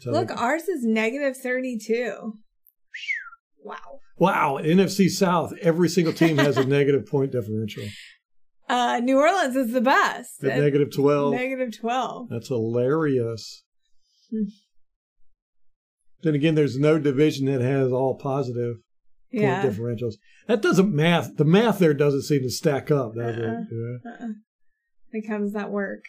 [0.00, 2.34] So Look, ours is negative 32.
[3.62, 4.00] Wow.
[4.18, 7.84] wow, NFC South, every single team has a negative point differential.
[8.68, 10.42] Uh, New Orleans is the best.
[10.44, 11.32] At at negative 12.
[11.34, 12.28] negative 12.
[12.30, 13.64] That's hilarious.
[14.30, 14.44] Hmm.
[16.22, 18.76] Then again, there's no division that has all positive
[19.32, 19.62] Yeah.
[19.62, 20.14] point differentials.
[20.46, 21.36] That doesn't math.
[21.36, 23.42] The math there doesn't seem to stack up, does Uh-uh.
[23.42, 23.66] it?
[23.70, 24.10] Yeah.
[24.12, 24.28] Uh-uh.
[25.12, 26.04] Like, how does that work?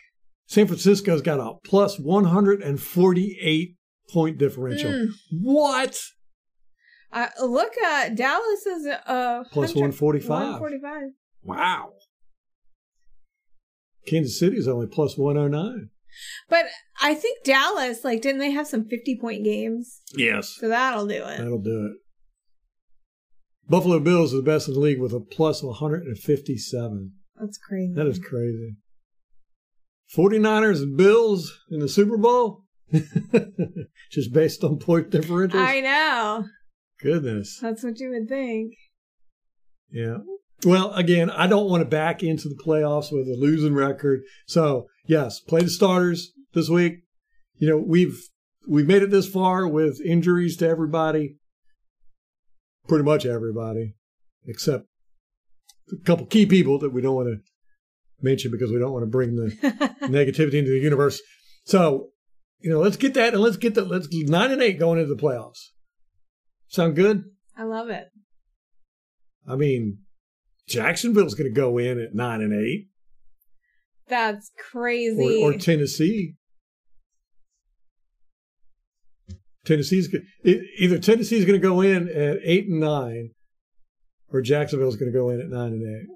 [0.45, 3.75] San Francisco's got a plus 148
[4.09, 4.91] point differential.
[4.91, 5.07] Mm.
[5.41, 5.97] What?
[7.13, 10.29] Uh, look, uh, Dallas is uh, Plus 145.
[10.29, 11.09] 145.
[11.43, 11.93] Wow.
[14.07, 15.89] Kansas City is only plus 109.
[16.49, 16.65] But
[17.01, 20.01] I think Dallas, like, didn't they have some 50 point games?
[20.15, 20.57] Yes.
[20.59, 21.37] So that'll do it.
[21.37, 21.97] That'll do it.
[23.69, 27.11] Buffalo Bills are the best in the league with a plus 157.
[27.39, 27.93] That's crazy.
[27.93, 28.75] That is crazy.
[30.15, 32.65] 49ers and Bills in the Super Bowl?
[34.11, 35.55] Just based on point differentials?
[35.55, 36.45] I know.
[37.01, 37.59] Goodness.
[37.61, 38.73] That's what you would think.
[39.91, 40.17] Yeah.
[40.63, 44.21] Well, again, I don't want to back into the playoffs with a losing record.
[44.45, 46.99] So, yes, play the starters this week.
[47.57, 48.19] You know, we've
[48.67, 51.37] we've made it this far with injuries to everybody.
[52.87, 53.95] Pretty much everybody,
[54.45, 54.85] except
[55.91, 57.41] a couple key people that we don't want to
[58.21, 59.49] mention because we don't want to bring the
[60.03, 61.21] negativity into the universe.
[61.63, 62.09] So,
[62.59, 65.13] you know, let's get that and let's get the let's nine and eight going into
[65.13, 65.69] the playoffs.
[66.71, 67.25] Sound good?
[67.57, 68.07] I love it.
[69.45, 69.99] I mean,
[70.69, 72.87] Jacksonville's going to go in at nine and eight,
[74.07, 75.43] That's crazy.
[75.43, 76.35] or, or Tennessee.
[79.65, 83.31] Tennessee's go- either Tennessee's going to go in at eight and nine,
[84.29, 86.07] or Jacksonville's going to go in at nine and eight.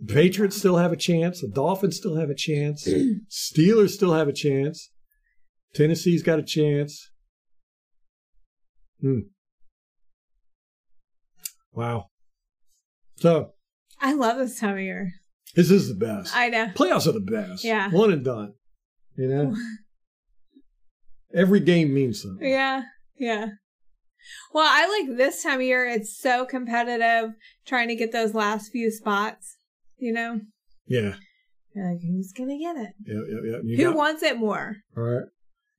[0.00, 1.40] The Patriots still have a chance.
[1.40, 2.86] The Dolphins still have a chance.
[3.30, 4.90] Steelers still have a chance.
[5.74, 7.10] Tennessee's got a chance.
[9.00, 9.20] Hmm.
[11.72, 12.06] Wow.
[13.16, 13.50] So
[14.00, 15.12] I love this time of year.
[15.54, 16.34] this is the best.
[16.34, 16.66] I know.
[16.74, 17.64] Playoffs are the best.
[17.64, 17.90] Yeah.
[17.90, 18.54] One and done.
[19.16, 19.56] You know?
[21.34, 22.48] Every game means something.
[22.48, 22.82] Yeah.
[23.18, 23.46] Yeah.
[24.52, 25.86] Well, I like this time of year.
[25.86, 27.32] It's so competitive
[27.66, 29.58] trying to get those last few spots.
[29.98, 30.40] You know?
[30.86, 31.14] Yeah.
[31.74, 32.90] You're like, who's going to get it?
[33.04, 33.58] Yeah, yeah, yeah.
[33.64, 34.76] You Who got, wants it more?
[34.96, 35.24] all right.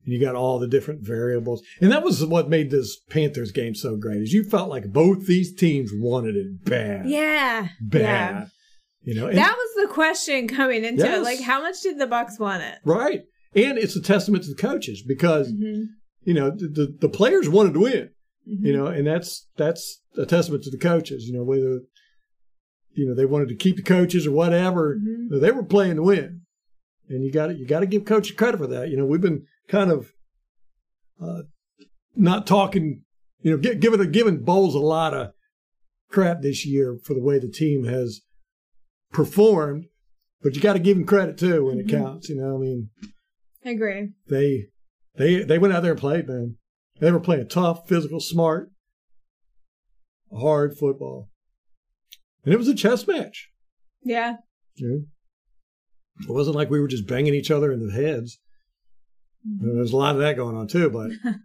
[0.06, 1.62] You got all the different variables.
[1.80, 4.22] And that was what made this Panthers game so great.
[4.22, 7.08] Is you felt like both these teams wanted it bad.
[7.10, 7.68] Yeah.
[7.80, 8.00] Bad.
[8.02, 8.46] Yeah.
[9.02, 11.22] You know, and- That was the question coming into it.
[11.22, 12.78] Like, how much did the Bucks want it?
[12.84, 13.22] right.
[13.54, 15.86] And it's a testament to the coaches because Mhm.
[16.24, 18.10] you know the, the, players wanted to win.
[18.44, 21.24] you know, and that's that's a testament to the coaches.
[21.26, 21.80] You know, whether
[22.92, 25.40] you know they wanted to keep the coaches or whatever, Mhm.
[25.40, 26.42] they were playing to win,
[27.08, 28.88] and you got to you got to give coaches credit for that.
[28.90, 30.12] You know, we've been kind of
[31.20, 31.42] uh,
[32.14, 33.02] not talking,
[33.40, 35.32] you know, gi- giving giving Bowles a lot of
[36.10, 38.20] crap this year for the way the team has
[39.12, 39.86] performed,
[40.42, 41.90] but you got to give him credit too when it Mhm.
[41.90, 42.28] counts.
[42.28, 42.90] You know, I mean,
[43.64, 44.12] I agree.
[44.28, 44.66] they
[45.16, 46.56] they they went out there and played, man.
[47.00, 48.70] They were playing tough, physical, smart,
[50.32, 51.28] hard football,
[52.44, 53.50] and it was a chess match.
[54.02, 54.36] Yeah.
[54.76, 55.04] You know?
[56.28, 58.38] It wasn't like we were just banging each other in the heads.
[59.60, 61.36] There's a lot of that going on too, but it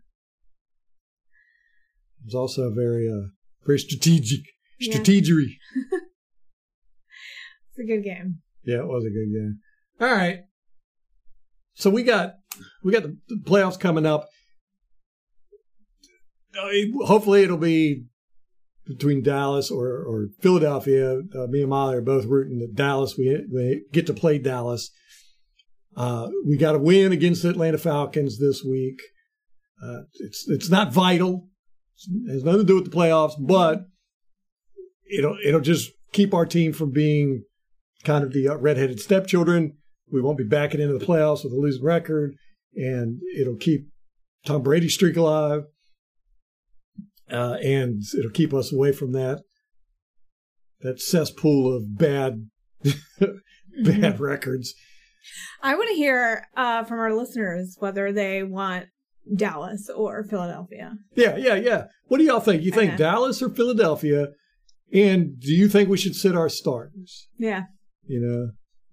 [2.25, 3.27] was also very uh
[3.65, 4.41] very strategic
[4.79, 4.97] Yeah.
[4.97, 5.55] strategery.
[7.73, 8.41] It's a good game.
[8.65, 9.59] Yeah, it was a good game.
[10.01, 10.39] All right.
[11.73, 12.33] So we got
[12.83, 14.27] we got the the playoffs coming up.
[16.53, 16.67] Uh,
[17.05, 18.07] Hopefully, it'll be
[18.85, 21.21] between Dallas or, or Philadelphia.
[21.33, 23.17] Uh, me and Molly are both rooting that Dallas.
[23.17, 24.91] We, we get to play Dallas.
[25.95, 29.01] Uh, we got to win against the Atlanta Falcons this week.
[29.83, 31.47] Uh, it's it's not vital.
[32.25, 33.85] It has nothing to do with the playoffs, but
[35.17, 37.43] it'll it'll just keep our team from being
[38.03, 39.77] kind of the uh, redheaded stepchildren.
[40.11, 42.35] We won't be backing into the playoffs with a losing record,
[42.75, 43.87] and it'll keep
[44.45, 45.63] Tom Brady's streak alive,
[47.29, 49.41] uh, and it'll keep us away from that
[50.81, 52.49] that cesspool of bad
[53.83, 54.73] bad records.
[55.61, 58.88] I want to hear uh, from our listeners whether they want
[59.36, 60.93] Dallas or Philadelphia.
[61.15, 61.86] Yeah, yeah, yeah.
[62.07, 62.63] What do y'all think?
[62.63, 62.97] You think Okay.
[62.97, 64.28] Dallas or Philadelphia?
[64.93, 67.28] And do you think we should sit our starters?
[67.38, 67.63] Yeah.
[68.05, 68.49] You know,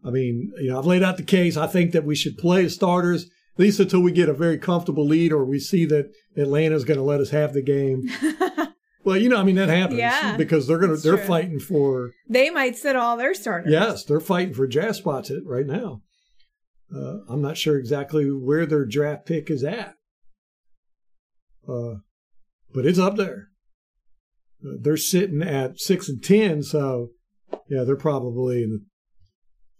[0.08, 1.56] I mean, you know, I've laid out the case.
[1.56, 5.04] I think that we should play starters at least until we get a very comfortable
[5.04, 8.08] lead, or we see that Atlanta's going to let us have the game.
[9.04, 11.24] Well, you know, I mean, that happens Yeah, because they're going to they're true.
[11.26, 13.72] fighting for they might sit all their starters.
[13.72, 16.02] yes, they're fighting for draft spots right now.
[16.94, 19.94] Uh, I'm not sure exactly where their draft pick is at,
[21.68, 21.96] uh,
[22.72, 23.48] but it's up there.
[24.64, 27.08] Uh, they're sitting at six and ten, so
[27.68, 28.86] yeah, they're probably in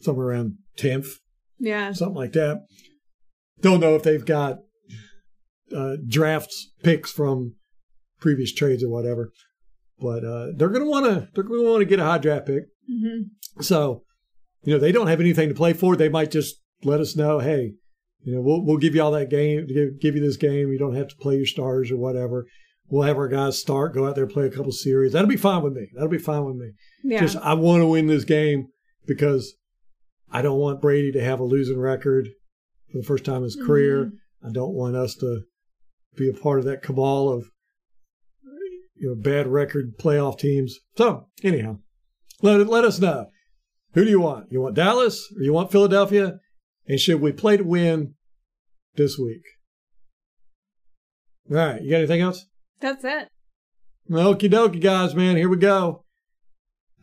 [0.01, 1.17] somewhere around tenth,
[1.59, 1.93] Yeah.
[1.93, 2.65] something like that.
[3.61, 4.59] Don't know if they've got
[5.75, 7.55] uh, drafts picks from
[8.21, 9.31] previous trades or whatever,
[9.99, 12.47] but uh, they're going to want to they're to want to get a high draft
[12.47, 12.65] pick.
[12.87, 13.23] hmm
[13.63, 14.05] So,
[14.63, 15.97] you know, they don't have anything to play for.
[15.97, 17.75] They might just let us know, hey,
[18.23, 20.69] you know, we'll we'll give you all that game, give, give you this game.
[20.71, 22.47] You don't have to play your stars or whatever.
[22.91, 25.13] We'll have our guys start, go out there, play a couple series.
[25.13, 25.89] That'll be fine with me.
[25.95, 26.71] That'll be fine with me.
[27.05, 27.21] Yeah.
[27.21, 28.69] Just I want to win this game
[29.07, 29.55] because
[30.31, 32.29] I don't want Brady to have a losing record
[32.91, 33.67] for the first time in his mm-hmm.
[33.67, 34.13] career.
[34.45, 35.43] I don't want us to
[36.17, 37.51] be a part of that cabal of
[38.97, 40.79] you know bad record playoff teams.
[40.97, 41.79] So anyhow,
[42.43, 43.27] let let us know.
[43.95, 44.51] Who do you want?
[44.51, 46.39] You want Dallas or you want Philadelphia?
[46.89, 48.15] And should we play to win
[48.97, 49.43] this week?
[51.51, 52.47] All right, you got anything else?
[52.81, 53.29] That's it.
[54.11, 55.37] Okie dokie, guys, man.
[55.37, 56.05] Here we go.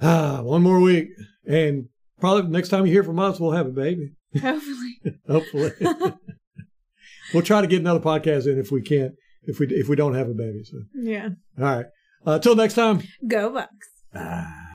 [0.01, 1.09] Ah, one more week.
[1.47, 4.13] And probably next time you hear from us, we'll have a baby.
[4.41, 4.99] Hopefully.
[5.29, 5.71] Hopefully.
[7.33, 9.13] we'll try to get another podcast in if we can't,
[9.43, 10.63] if we if we don't have a baby.
[10.63, 11.29] So Yeah.
[11.59, 11.85] all right.
[12.25, 13.03] Uh, till next time.
[13.27, 13.87] Go Bucks.
[14.15, 14.63] Ah.